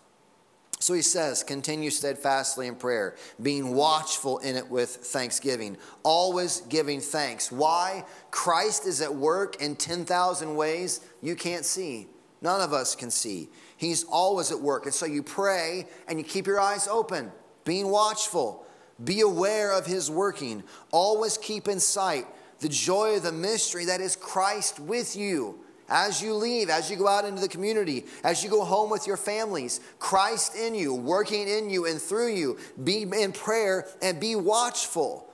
So 0.84 0.92
he 0.92 1.00
says, 1.00 1.42
continue 1.42 1.88
steadfastly 1.88 2.66
in 2.66 2.74
prayer, 2.74 3.16
being 3.40 3.74
watchful 3.74 4.36
in 4.40 4.54
it 4.54 4.68
with 4.68 4.90
thanksgiving, 4.90 5.78
always 6.02 6.60
giving 6.60 7.00
thanks. 7.00 7.50
Why? 7.50 8.04
Christ 8.30 8.86
is 8.86 9.00
at 9.00 9.14
work 9.14 9.62
in 9.62 9.76
10,000 9.76 10.54
ways 10.54 11.00
you 11.22 11.36
can't 11.36 11.64
see. 11.64 12.06
None 12.42 12.60
of 12.60 12.74
us 12.74 12.94
can 12.94 13.10
see. 13.10 13.48
He's 13.78 14.04
always 14.04 14.52
at 14.52 14.60
work. 14.60 14.84
And 14.84 14.92
so 14.92 15.06
you 15.06 15.22
pray 15.22 15.88
and 16.06 16.18
you 16.18 16.24
keep 16.24 16.46
your 16.46 16.60
eyes 16.60 16.86
open 16.86 17.32
being 17.64 17.88
watchful. 17.88 18.66
Be 19.02 19.22
aware 19.22 19.72
of 19.72 19.86
his 19.86 20.10
working. 20.10 20.62
Always 20.90 21.38
keep 21.38 21.66
in 21.66 21.80
sight 21.80 22.26
the 22.60 22.68
joy 22.68 23.16
of 23.16 23.22
the 23.22 23.32
mystery 23.32 23.86
that 23.86 24.02
is 24.02 24.16
Christ 24.16 24.78
with 24.78 25.16
you. 25.16 25.63
As 25.88 26.22
you 26.22 26.34
leave, 26.34 26.70
as 26.70 26.90
you 26.90 26.96
go 26.96 27.08
out 27.08 27.24
into 27.24 27.40
the 27.40 27.48
community, 27.48 28.04
as 28.22 28.42
you 28.42 28.50
go 28.50 28.64
home 28.64 28.90
with 28.90 29.06
your 29.06 29.16
families, 29.16 29.80
Christ 29.98 30.56
in 30.56 30.74
you, 30.74 30.94
working 30.94 31.46
in 31.46 31.68
you 31.68 31.86
and 31.86 32.00
through 32.00 32.34
you. 32.34 32.58
Be 32.82 33.02
in 33.02 33.32
prayer 33.32 33.86
and 34.00 34.18
be 34.18 34.34
watchful. 34.34 35.28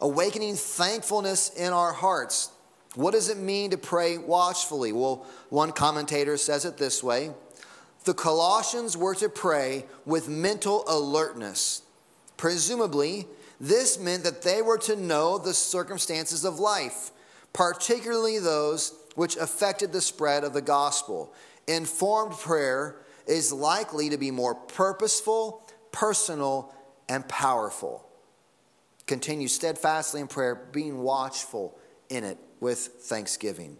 Awakening 0.00 0.56
thankfulness 0.56 1.54
in 1.56 1.72
our 1.72 1.92
hearts. 1.92 2.50
What 2.96 3.12
does 3.12 3.30
it 3.30 3.38
mean 3.38 3.70
to 3.70 3.78
pray 3.78 4.18
watchfully? 4.18 4.92
Well, 4.92 5.26
one 5.48 5.72
commentator 5.72 6.36
says 6.36 6.64
it 6.64 6.76
this 6.76 7.02
way 7.02 7.32
the 8.04 8.14
Colossians 8.14 8.96
were 8.96 9.16
to 9.16 9.28
pray 9.28 9.84
with 10.04 10.28
mental 10.28 10.84
alertness. 10.86 11.82
Presumably, 12.36 13.26
this 13.60 13.98
meant 13.98 14.22
that 14.24 14.42
they 14.42 14.62
were 14.62 14.78
to 14.78 14.96
know 14.96 15.38
the 15.38 15.54
circumstances 15.54 16.44
of 16.44 16.60
life, 16.60 17.10
particularly 17.52 18.38
those 18.38 18.94
which 19.16 19.36
affected 19.36 19.92
the 19.92 20.00
spread 20.00 20.44
of 20.44 20.52
the 20.52 20.62
gospel. 20.62 21.34
Informed 21.66 22.34
prayer 22.34 22.96
is 23.26 23.52
likely 23.52 24.10
to 24.10 24.16
be 24.16 24.30
more 24.30 24.54
purposeful, 24.54 25.62
personal, 25.90 26.72
and 27.08 27.26
powerful. 27.28 28.06
Continue 29.06 29.48
steadfastly 29.48 30.20
in 30.20 30.28
prayer, 30.28 30.54
being 30.54 31.02
watchful 31.02 31.76
in 32.08 32.22
it 32.22 32.38
with 32.60 32.78
thanksgiving. 32.78 33.76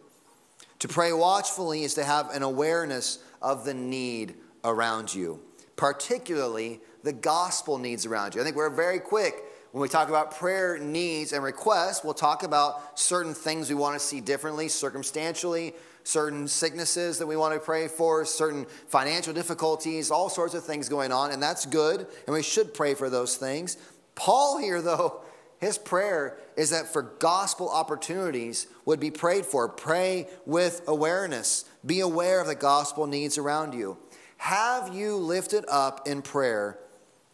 To 0.81 0.89
pray 0.89 1.13
watchfully 1.13 1.85
is 1.85 1.95
to 1.95 2.05
have 2.05 2.31
an 2.31 2.43
awareness 2.43 3.19
of 3.41 3.65
the 3.65 3.75
need 3.75 4.35
around 4.65 5.15
you, 5.15 5.41
particularly 5.77 6.81
the 7.03 7.13
gospel 7.13 7.79
needs 7.79 8.05
around 8.05 8.35
you. 8.35 8.41
I 8.41 8.45
think 8.45 8.57
we're 8.57 8.71
very 8.71 8.99
quick 8.99 9.35
when 9.77 9.83
we 9.83 9.91
talk 9.91 10.09
about 10.09 10.35
prayer 10.35 10.79
needs 10.79 11.35
and 11.35 11.45
requests, 11.45 12.03
we'll 12.03 12.15
talk 12.15 12.45
about 12.45 12.99
certain 12.99 13.35
things 13.35 13.69
we 13.69 13.75
want 13.75 13.93
to 13.93 14.01
see 14.01 14.23
differently, 14.23 14.69
circumstantially, 14.69 15.75
certain 16.03 16.49
sicknesses 16.49 17.19
that 17.19 17.27
we 17.27 17.37
want 17.37 17.53
to 17.53 17.61
pray 17.61 17.87
for, 17.87 18.25
certain 18.25 18.65
financial 18.89 19.35
difficulties, 19.35 20.11
all 20.11 20.31
sorts 20.31 20.55
of 20.55 20.65
things 20.65 20.89
going 20.89 21.13
on, 21.13 21.31
and 21.31 21.43
that's 21.43 21.67
good, 21.67 22.07
and 22.27 22.35
we 22.35 22.43
should 22.43 22.73
pray 22.73 22.95
for 22.95 23.11
those 23.11 23.37
things. 23.37 23.77
Paul 24.15 24.57
here, 24.57 24.81
though, 24.81 25.21
his 25.61 25.77
prayer 25.77 26.39
is 26.57 26.71
that 26.71 26.91
for 26.91 27.03
gospel 27.03 27.69
opportunities 27.69 28.69
would 28.87 28.99
be 28.99 29.11
prayed 29.11 29.45
for. 29.45 29.69
Pray 29.69 30.27
with 30.47 30.81
awareness. 30.87 31.67
Be 31.85 32.01
aware 32.01 32.41
of 32.41 32.47
the 32.47 32.55
gospel 32.55 33.07
needs 33.07 33.37
around 33.37 33.75
you. 33.75 33.99
Have 34.39 34.95
you 34.95 35.17
lifted 35.19 35.67
up 35.69 36.09
in 36.09 36.23
prayer 36.23 36.79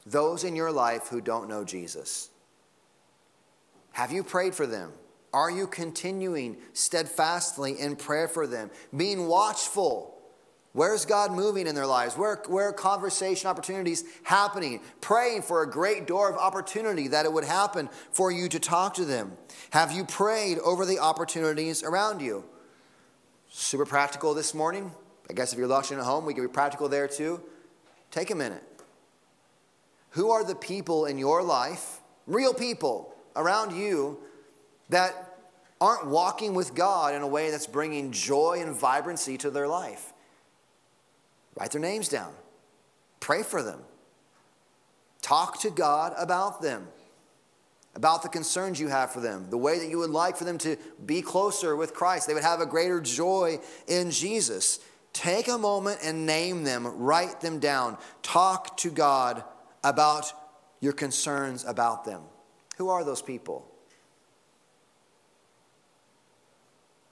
those 0.05 0.43
in 0.43 0.57
your 0.57 0.73
life 0.73 1.07
who 1.07 1.21
don't 1.21 1.49
know 1.49 1.63
Jesus? 1.63 2.31
Have 3.93 4.13
you 4.13 4.25
prayed 4.25 4.55
for 4.55 4.67
them? 4.67 4.93
Are 5.33 5.51
you 5.51 5.67
continuing 5.67 6.59
steadfastly 6.73 7.79
in 7.79 7.97
prayer 7.97 8.29
for 8.29 8.47
them? 8.47 8.71
Being 8.95 9.27
watchful 9.27 10.13
Where's 10.73 11.05
God 11.05 11.33
moving 11.33 11.67
in 11.67 11.75
their 11.75 11.87
lives? 11.87 12.17
Where, 12.17 12.43
where 12.47 12.69
are 12.69 12.73
conversation 12.73 13.49
opportunities 13.49 14.05
happening? 14.23 14.81
Praying 15.03 15.43
for 15.43 15.63
a 15.63 15.71
great 15.71 16.07
door 16.07 16.31
of 16.31 16.37
opportunity 16.37 17.09
that 17.09 17.27
it 17.27 17.33
would 17.33 17.45
happen 17.45 17.91
for 18.13 18.33
you 18.33 18.49
to 18.49 18.59
talk 18.59 18.95
to 18.95 19.05
them. 19.05 19.33
Have 19.71 19.93
you 19.93 20.07
prayed 20.07 20.59
over 20.61 20.87
the 20.87 20.99
opportunities 20.99 21.83
around 21.83 22.23
you? 22.23 22.45
Super 23.51 23.85
practical 23.85 24.33
this 24.33 24.55
morning. 24.55 24.93
I 25.29 25.35
guess 25.35 25.53
if 25.53 25.59
you're 25.59 25.69
watching 25.69 25.99
at 25.99 26.05
home, 26.05 26.25
we 26.25 26.33
can 26.33 26.43
be 26.43 26.49
practical 26.49 26.89
there 26.89 27.07
too. 27.07 27.43
Take 28.11 28.31
a 28.31 28.35
minute. 28.35 28.65
Who 30.11 30.31
are 30.31 30.45
the 30.45 30.55
people 30.55 31.05
in 31.05 31.19
your 31.19 31.43
life, 31.43 32.01
real 32.27 32.55
people 32.55 33.12
around 33.37 33.77
you, 33.77 34.19
that 34.89 35.39
aren't 35.81 36.07
walking 36.07 36.55
with 36.55 36.75
God 36.75 37.15
in 37.15 37.23
a 37.23 37.27
way 37.27 37.51
that's 37.51 37.67
bringing 37.67 38.13
joy 38.13 38.61
and 38.63 38.75
vibrancy 38.75 39.39
to 39.39 39.51
their 39.51 39.69
life? 39.69 40.13
Write 41.59 41.73
their 41.73 41.81
names 41.81 42.09
down. 42.09 42.33
Pray 43.21 43.43
for 43.43 43.63
them. 43.63 43.81
Talk 45.21 45.61
to 45.61 45.71
God 45.71 46.15
about 46.19 46.63
them, 46.63 46.89
about 47.95 48.23
the 48.23 48.29
concerns 48.29 48.81
you 48.81 48.89
have 48.89 49.13
for 49.13 49.21
them, 49.21 49.47
the 49.51 49.59
way 49.59 49.79
that 49.79 49.89
you 49.89 49.99
would 49.99 50.11
like 50.11 50.37
for 50.37 50.45
them 50.45 50.59
to 50.59 50.77
be 51.07 51.23
closer 51.23 51.77
with 51.77 51.95
Christ. 51.95 52.27
They 52.27 52.35
would 52.35 52.43
have 52.43 52.61
a 52.61 52.67
greater 52.67 53.01
joy 53.01 53.61
in 53.87 54.11
Jesus. 54.11 54.81
Take 55.13 55.47
a 55.47 55.59
moment 55.59 56.01
and 56.03 56.27
name 56.27 56.65
them, 56.65 56.87
write 56.87 57.41
them 57.41 57.61
down. 57.61 57.99
Talk 58.23 58.77
to 58.79 58.91
God 58.91 59.45
about 59.85 60.33
your 60.81 60.93
concerns 60.93 61.65
about 61.65 62.05
them. 62.05 62.23
Who 62.83 62.89
are 62.89 63.05
those 63.05 63.23
people? 63.23 63.65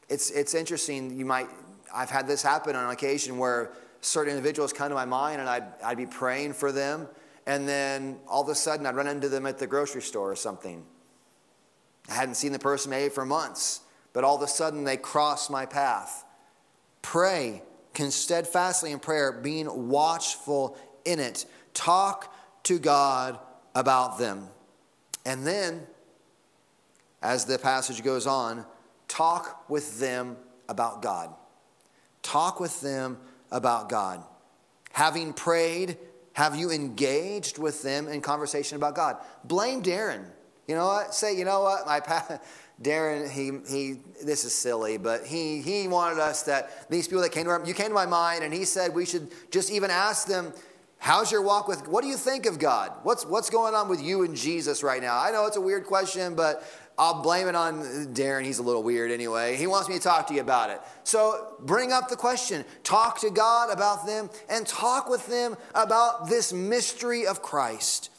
It's, 0.08 0.32
it's 0.32 0.52
interesting. 0.52 1.16
You 1.16 1.24
might, 1.24 1.46
I've 1.94 2.10
had 2.10 2.26
this 2.26 2.42
happen 2.42 2.74
on 2.74 2.90
occasion 2.90 3.38
where 3.38 3.70
certain 4.00 4.32
individuals 4.32 4.72
come 4.72 4.88
to 4.88 4.96
my 4.96 5.04
mind 5.04 5.40
and 5.40 5.48
I'd, 5.48 5.62
I'd 5.84 5.96
be 5.96 6.06
praying 6.06 6.54
for 6.54 6.72
them. 6.72 7.06
And 7.46 7.68
then 7.68 8.18
all 8.26 8.42
of 8.42 8.48
a 8.48 8.54
sudden 8.56 8.84
I'd 8.84 8.96
run 8.96 9.06
into 9.06 9.28
them 9.28 9.46
at 9.46 9.58
the 9.58 9.66
grocery 9.68 10.02
store 10.02 10.32
or 10.32 10.34
something. 10.34 10.84
I 12.08 12.14
hadn't 12.14 12.34
seen 12.34 12.50
the 12.50 12.58
person 12.58 12.90
maybe 12.90 13.14
for 13.14 13.24
months, 13.24 13.82
but 14.12 14.24
all 14.24 14.34
of 14.34 14.42
a 14.42 14.48
sudden 14.48 14.82
they 14.82 14.96
cross 14.96 15.48
my 15.50 15.66
path. 15.66 16.24
Pray 17.00 17.62
can 17.94 18.10
steadfastly 18.10 18.90
in 18.90 18.98
prayer, 18.98 19.30
being 19.30 19.88
watchful 19.88 20.76
in 21.04 21.20
it. 21.20 21.46
Talk 21.74 22.34
to 22.64 22.80
God 22.80 23.38
about 23.76 24.18
them. 24.18 24.48
And 25.24 25.46
then, 25.46 25.86
as 27.22 27.44
the 27.44 27.58
passage 27.58 28.02
goes 28.02 28.26
on, 28.26 28.64
talk 29.08 29.68
with 29.68 30.00
them 30.00 30.36
about 30.68 31.02
God. 31.02 31.34
Talk 32.22 32.60
with 32.60 32.80
them 32.80 33.18
about 33.50 33.88
God. 33.88 34.22
Having 34.92 35.34
prayed, 35.34 35.98
have 36.32 36.56
you 36.56 36.70
engaged 36.70 37.58
with 37.58 37.82
them 37.82 38.08
in 38.08 38.20
conversation 38.20 38.76
about 38.76 38.94
God? 38.94 39.16
Blame 39.44 39.82
Darren. 39.82 40.24
You 40.66 40.76
know 40.76 40.86
what? 40.86 41.14
Say, 41.14 41.36
you 41.36 41.44
know 41.44 41.62
what? 41.62 41.86
My 41.86 42.00
pa- 42.00 42.38
Darren, 42.82 43.28
he, 43.30 43.50
he, 43.70 44.00
this 44.24 44.44
is 44.44 44.54
silly, 44.54 44.96
but 44.96 45.26
he, 45.26 45.60
he 45.60 45.86
wanted 45.86 46.18
us 46.18 46.44
that 46.44 46.88
these 46.88 47.06
people 47.06 47.20
that 47.22 47.32
came 47.32 47.44
to 47.44 47.50
our, 47.50 47.66
you 47.66 47.74
came 47.74 47.88
to 47.88 47.94
my 47.94 48.06
mind, 48.06 48.42
and 48.42 48.54
he 48.54 48.64
said 48.64 48.94
we 48.94 49.04
should 49.04 49.28
just 49.50 49.70
even 49.70 49.90
ask 49.90 50.26
them, 50.26 50.54
how's 51.00 51.32
your 51.32 51.42
walk 51.42 51.66
with, 51.66 51.88
what 51.88 52.02
do 52.02 52.08
you 52.08 52.16
think 52.16 52.46
of 52.46 52.58
God? 52.58 52.92
What's, 53.02 53.24
what's 53.26 53.50
going 53.50 53.74
on 53.74 53.88
with 53.88 54.02
you 54.02 54.22
and 54.22 54.36
Jesus 54.36 54.82
right 54.82 55.00
now? 55.00 55.18
I 55.18 55.32
know 55.32 55.46
it's 55.46 55.56
a 55.56 55.60
weird 55.60 55.86
question, 55.86 56.34
but 56.34 56.62
I'll 56.98 57.22
blame 57.22 57.48
it 57.48 57.54
on 57.54 57.82
Darren. 58.12 58.44
He's 58.44 58.58
a 58.58 58.62
little 58.62 58.82
weird 58.82 59.10
anyway. 59.10 59.56
He 59.56 59.66
wants 59.66 59.88
me 59.88 59.96
to 59.96 60.00
talk 60.00 60.26
to 60.26 60.34
you 60.34 60.42
about 60.42 60.68
it. 60.68 60.78
So 61.02 61.54
bring 61.60 61.90
up 61.90 62.10
the 62.10 62.16
question. 62.16 62.66
Talk 62.84 63.18
to 63.20 63.30
God 63.30 63.72
about 63.72 64.06
them 64.06 64.28
and 64.50 64.66
talk 64.66 65.08
with 65.08 65.26
them 65.26 65.56
about 65.74 66.28
this 66.28 66.52
mystery 66.52 67.26
of 67.26 67.40
Christ. 67.40 68.10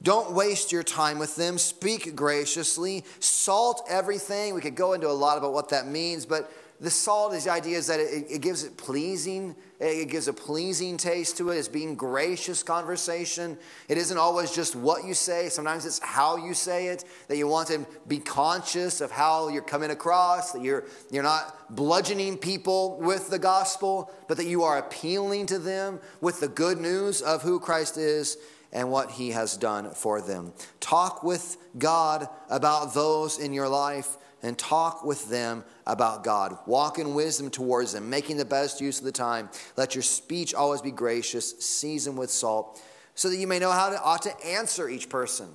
Don't 0.00 0.30
waste 0.30 0.70
your 0.70 0.84
time 0.84 1.18
with 1.18 1.34
them. 1.34 1.58
Speak 1.58 2.14
graciously. 2.14 3.04
Salt 3.18 3.84
everything. 3.90 4.54
We 4.54 4.60
could 4.60 4.76
go 4.76 4.92
into 4.92 5.08
a 5.08 5.10
lot 5.10 5.36
about 5.36 5.52
what 5.52 5.70
that 5.70 5.88
means, 5.88 6.24
but 6.24 6.52
the 6.80 6.90
salt 6.90 7.34
is 7.34 7.44
the 7.44 7.50
idea 7.50 7.76
is 7.76 7.88
that 7.88 7.98
it, 7.98 8.26
it, 8.30 8.40
gives 8.40 8.62
it 8.62 8.76
pleasing 8.76 9.56
it 9.80 10.08
gives 10.08 10.26
a 10.26 10.32
pleasing 10.32 10.96
taste 10.96 11.36
to 11.36 11.50
it. 11.50 11.56
It's 11.56 11.68
being 11.68 11.94
gracious 11.94 12.64
conversation. 12.64 13.56
It 13.88 13.96
isn't 13.96 14.18
always 14.18 14.50
just 14.50 14.74
what 14.74 15.04
you 15.04 15.14
say. 15.14 15.48
Sometimes 15.48 15.86
it's 15.86 16.00
how 16.00 16.36
you 16.36 16.52
say 16.52 16.88
it 16.88 17.04
that 17.28 17.36
you 17.36 17.46
want 17.46 17.68
to 17.68 17.86
be 18.08 18.18
conscious 18.18 19.00
of 19.00 19.12
how 19.12 19.48
you're 19.48 19.62
coming 19.62 19.90
across 19.90 20.52
that 20.52 20.62
you're 20.62 20.84
you're 21.10 21.22
not 21.22 21.74
bludgeoning 21.74 22.38
people 22.38 22.98
with 23.00 23.30
the 23.30 23.38
gospel 23.38 24.10
but 24.26 24.36
that 24.36 24.46
you 24.46 24.62
are 24.62 24.78
appealing 24.78 25.46
to 25.46 25.58
them 25.58 26.00
with 26.20 26.40
the 26.40 26.48
good 26.48 26.78
news 26.78 27.20
of 27.22 27.42
who 27.42 27.60
christ 27.60 27.96
is 27.96 28.38
and 28.72 28.90
what 28.90 29.12
he 29.12 29.30
has 29.30 29.56
done 29.56 29.90
for 29.90 30.20
them. 30.20 30.52
Talk 30.80 31.22
with 31.22 31.56
god 31.78 32.28
about 32.50 32.94
those 32.94 33.38
in 33.38 33.52
your 33.52 33.68
life 33.68 34.16
and 34.42 34.56
talk 34.56 35.04
with 35.04 35.28
them 35.28 35.64
about 35.86 36.24
God. 36.24 36.58
Walk 36.66 36.98
in 36.98 37.14
wisdom 37.14 37.50
towards 37.50 37.92
them, 37.92 38.08
making 38.08 38.36
the 38.36 38.44
best 38.44 38.80
use 38.80 38.98
of 38.98 39.04
the 39.04 39.12
time. 39.12 39.48
Let 39.76 39.94
your 39.94 40.02
speech 40.02 40.54
always 40.54 40.80
be 40.80 40.90
gracious, 40.90 41.58
seasoned 41.58 42.16
with 42.16 42.30
salt, 42.30 42.80
so 43.14 43.28
that 43.28 43.36
you 43.36 43.46
may 43.46 43.58
know 43.58 43.72
how 43.72 43.90
to 43.90 44.00
ought 44.00 44.22
to 44.22 44.46
answer 44.46 44.88
each 44.88 45.08
person. 45.08 45.48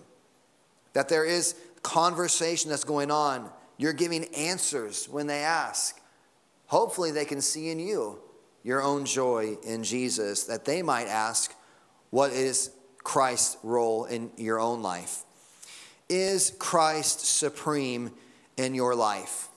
That 0.93 1.09
there 1.09 1.25
is 1.25 1.55
conversation 1.81 2.69
that's 2.69 2.83
going 2.83 3.11
on. 3.11 3.49
You're 3.77 3.93
giving 3.93 4.25
answers 4.35 5.07
when 5.07 5.27
they 5.27 5.39
ask. 5.39 5.99
Hopefully, 6.67 7.11
they 7.11 7.25
can 7.25 7.41
see 7.41 7.69
in 7.69 7.79
you 7.79 8.19
your 8.63 8.81
own 8.81 9.05
joy 9.05 9.57
in 9.63 9.83
Jesus, 9.83 10.45
that 10.45 10.65
they 10.65 10.81
might 10.81 11.07
ask, 11.07 11.53
What 12.09 12.31
is 12.31 12.71
Christ's 13.03 13.57
role 13.63 14.05
in 14.05 14.31
your 14.37 14.59
own 14.59 14.81
life? 14.81 15.23
Is 16.09 16.53
Christ 16.59 17.21
supreme 17.21 18.11
in 18.57 18.75
your 18.75 18.95
life. 18.95 19.49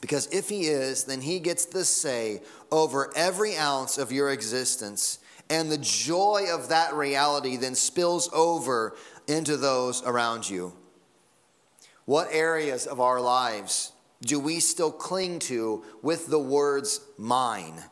Because 0.00 0.26
if 0.28 0.48
he 0.48 0.66
is, 0.66 1.04
then 1.04 1.20
he 1.20 1.38
gets 1.38 1.64
the 1.64 1.84
say 1.84 2.42
over 2.70 3.12
every 3.16 3.56
ounce 3.56 3.98
of 3.98 4.12
your 4.12 4.30
existence. 4.30 5.18
And 5.48 5.70
the 5.70 5.78
joy 5.78 6.46
of 6.52 6.68
that 6.68 6.94
reality 6.94 7.56
then 7.56 7.74
spills 7.74 8.28
over 8.32 8.96
into 9.26 9.56
those 9.56 10.02
around 10.04 10.48
you. 10.48 10.72
What 12.04 12.28
areas 12.30 12.86
of 12.86 13.00
our 13.00 13.20
lives 13.20 13.92
do 14.22 14.38
we 14.38 14.60
still 14.60 14.92
cling 14.92 15.40
to 15.40 15.84
with 16.02 16.28
the 16.28 16.38
words 16.38 17.00
mine? 17.18 17.82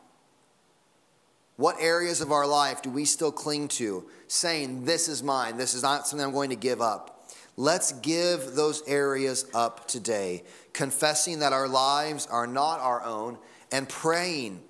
What 1.57 1.77
areas 1.79 2.21
of 2.21 2.31
our 2.31 2.47
life 2.47 2.81
do 2.81 2.89
we 2.89 3.05
still 3.05 3.31
cling 3.31 3.69
to, 3.69 4.05
saying, 4.27 4.85
This 4.85 5.07
is 5.07 5.23
mine, 5.23 5.57
this 5.57 5.73
is 5.73 5.83
not 5.83 6.07
something 6.07 6.25
I'm 6.25 6.33
going 6.33 6.49
to 6.49 6.55
give 6.55 6.81
up? 6.81 7.14
Let's 7.57 7.93
give 7.93 8.55
those 8.55 8.83
areas 8.87 9.45
up 9.53 9.87
today, 9.87 10.43
confessing 10.73 11.39
that 11.39 11.53
our 11.53 11.67
lives 11.67 12.27
are 12.27 12.47
not 12.47 12.79
our 12.81 13.03
own 13.03 13.37
and 13.71 13.87
praying 13.87 14.61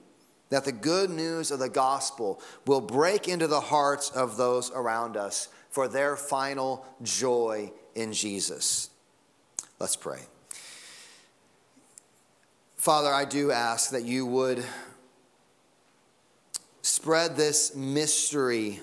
that 0.50 0.65
the 0.65 0.71
good 0.71 1.10
news 1.10 1.50
of 1.50 1.60
the 1.60 1.69
gospel 1.69 2.39
will 2.67 2.82
break 2.82 3.28
into 3.28 3.48
the 3.48 3.60
hearts 3.60 4.12
of 4.12 4.38
those 4.38 4.71
around 4.71 5.17
us 5.17 5.50
for 5.69 5.88
their 5.88 6.15
final 6.15 6.86
joy 7.02 7.71
in 7.95 8.13
Jesus. 8.13 8.89
Let's 9.80 9.95
pray. 9.95 10.21
Father, 12.78 13.12
I 13.12 13.26
do 13.26 13.52
ask 13.52 13.89
that 13.89 14.04
you 14.04 14.28
would 14.28 14.63
spread 16.84 17.36
this 17.36 17.76
mystery 17.76 18.80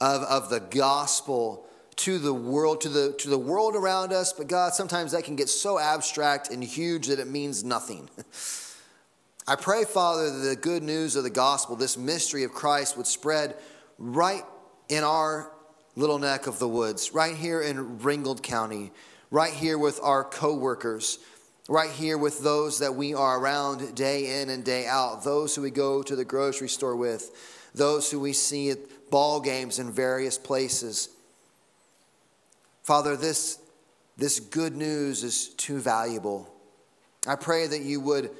of, 0.00 0.22
of 0.22 0.50
the 0.50 0.60
gospel 0.60 1.66
to 1.96 2.18
the 2.18 2.34
world 2.34 2.80
to 2.80 2.88
the 2.88 3.12
to 3.18 3.28
the 3.28 3.38
world 3.38 3.76
around 3.76 4.12
us 4.12 4.32
but 4.32 4.46
god 4.46 4.74
sometimes 4.74 5.12
that 5.12 5.24
can 5.24 5.36
get 5.36 5.48
so 5.48 5.78
abstract 5.78 6.50
and 6.50 6.62
huge 6.62 7.06
that 7.08 7.18
it 7.18 7.28
means 7.28 7.64
nothing. 7.64 8.08
I 9.46 9.56
pray 9.56 9.84
father 9.84 10.30
that 10.30 10.48
the 10.48 10.56
good 10.56 10.82
news 10.82 11.16
of 11.16 11.22
the 11.22 11.30
gospel 11.30 11.76
this 11.76 11.96
mystery 11.96 12.44
of 12.44 12.52
christ 12.52 12.96
would 12.96 13.06
spread 13.06 13.56
right 13.98 14.42
in 14.88 15.04
our 15.04 15.50
little 15.96 16.18
neck 16.18 16.46
of 16.46 16.58
the 16.58 16.68
woods 16.68 17.12
right 17.12 17.36
here 17.36 17.60
in 17.60 17.98
ringgold 18.00 18.42
county 18.42 18.90
right 19.30 19.52
here 19.52 19.78
with 19.78 20.00
our 20.02 20.24
co-workers 20.24 21.18
right 21.68 21.90
here 21.90 22.18
with 22.18 22.42
those 22.42 22.80
that 22.80 22.94
we 22.94 23.14
are 23.14 23.38
around 23.38 23.94
day 23.94 24.42
in 24.42 24.50
and 24.50 24.64
day 24.64 24.86
out 24.86 25.24
those 25.24 25.54
who 25.54 25.62
we 25.62 25.70
go 25.70 26.02
to 26.02 26.16
the 26.16 26.24
grocery 26.24 26.68
store 26.68 26.96
with 26.96 27.70
those 27.74 28.10
who 28.10 28.20
we 28.20 28.32
see 28.32 28.70
at 28.70 28.78
ball 29.10 29.40
games 29.40 29.78
in 29.78 29.90
various 29.90 30.38
places 30.38 31.08
Father, 32.84 33.16
this, 33.16 33.58
this 34.18 34.38
good 34.40 34.76
news 34.76 35.24
is 35.24 35.48
too 35.48 35.78
valuable. 35.78 36.54
I 37.26 37.34
pray 37.34 37.66
that 37.66 37.80
you 37.80 37.98
would 38.00 38.30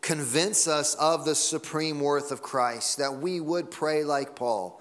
convince 0.00 0.68
us 0.68 0.94
of 0.94 1.24
the 1.24 1.34
supreme 1.34 1.98
worth 1.98 2.30
of 2.30 2.40
Christ, 2.40 2.98
that 2.98 3.16
we 3.16 3.40
would 3.40 3.72
pray 3.72 4.04
like 4.04 4.36
Paul. 4.36 4.80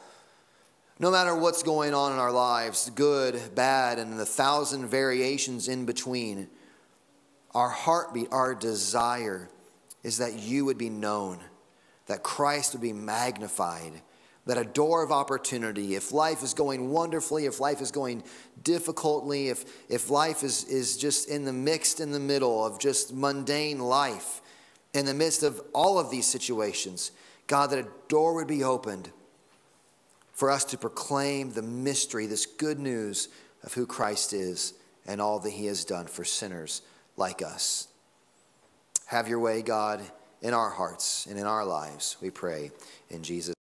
No 1.00 1.10
matter 1.10 1.36
what's 1.36 1.64
going 1.64 1.96
on 1.96 2.14
in 2.14 2.20
our 2.20 2.32
lives, 2.32 2.92
good, 2.92 3.42
bad, 3.56 3.98
and 3.98 4.20
the 4.20 4.26
thousand 4.26 4.88
variations 4.88 5.68
in 5.68 5.88
between, 5.88 6.48
our 7.56 7.70
heartbeat, 7.70 8.28
our 8.32 8.54
desire 8.54 9.50
is 10.04 10.20
that 10.20 10.38
you 10.38 10.64
would 10.66 10.78
be 10.78 10.92
known, 10.92 11.40
that 12.06 12.22
Christ 12.22 12.74
would 12.74 12.84
be 12.84 12.94
magnified, 12.94 13.94
that 14.48 14.58
a 14.58 14.64
door 14.64 15.04
of 15.04 15.12
opportunity, 15.12 15.96
if 15.96 16.12
life 16.12 16.42
is 16.42 16.54
going 16.54 16.90
wonderfully, 16.90 17.46
if 17.46 17.60
life 17.60 17.82
is 17.82 17.92
going 17.92 18.24
difficultly, 18.64 19.50
if, 19.50 19.66
if 19.90 20.10
life 20.10 20.42
is, 20.42 20.64
is 20.66 20.98
just 20.98 21.30
in 21.30 21.44
the 21.44 21.54
mixed 21.54 22.00
in 22.00 22.12
the 22.12 22.20
middle 22.20 22.66
of 22.66 22.80
just 22.80 23.14
mundane 23.14 23.80
life, 23.80 24.42
in 24.94 25.06
the 25.06 25.14
midst 25.14 25.44
of 25.44 25.62
all 25.74 26.00
of 26.00 26.10
these 26.10 26.26
situations, 26.26 27.12
God, 27.48 27.72
that 27.72 27.80
a 27.80 27.88
door 28.08 28.36
would 28.36 28.48
be 28.48 28.64
opened 28.64 29.12
for 30.32 30.50
us 30.50 30.64
to 30.66 30.78
proclaim 30.78 31.52
the 31.52 31.62
mystery, 31.62 32.26
this 32.26 32.46
good 32.46 32.80
news 32.80 33.28
of 33.64 33.74
who 33.74 33.86
Christ 33.86 34.32
is 34.32 34.74
and 35.06 35.20
all 35.20 35.40
that 35.40 35.52
he 35.52 35.66
has 35.66 35.84
done 35.84 36.08
for 36.08 36.24
sinners 36.24 36.82
like 37.18 37.42
us. 37.42 37.90
Have 39.08 39.28
your 39.28 39.40
way, 39.40 39.62
God, 39.62 40.02
in 40.42 40.54
our 40.54 40.70
hearts 40.70 41.26
and 41.26 41.38
in 41.38 41.46
our 41.46 41.66
lives, 41.66 42.16
we 42.22 42.30
pray 42.30 42.72
in 43.10 43.24
Jesus' 43.24 43.57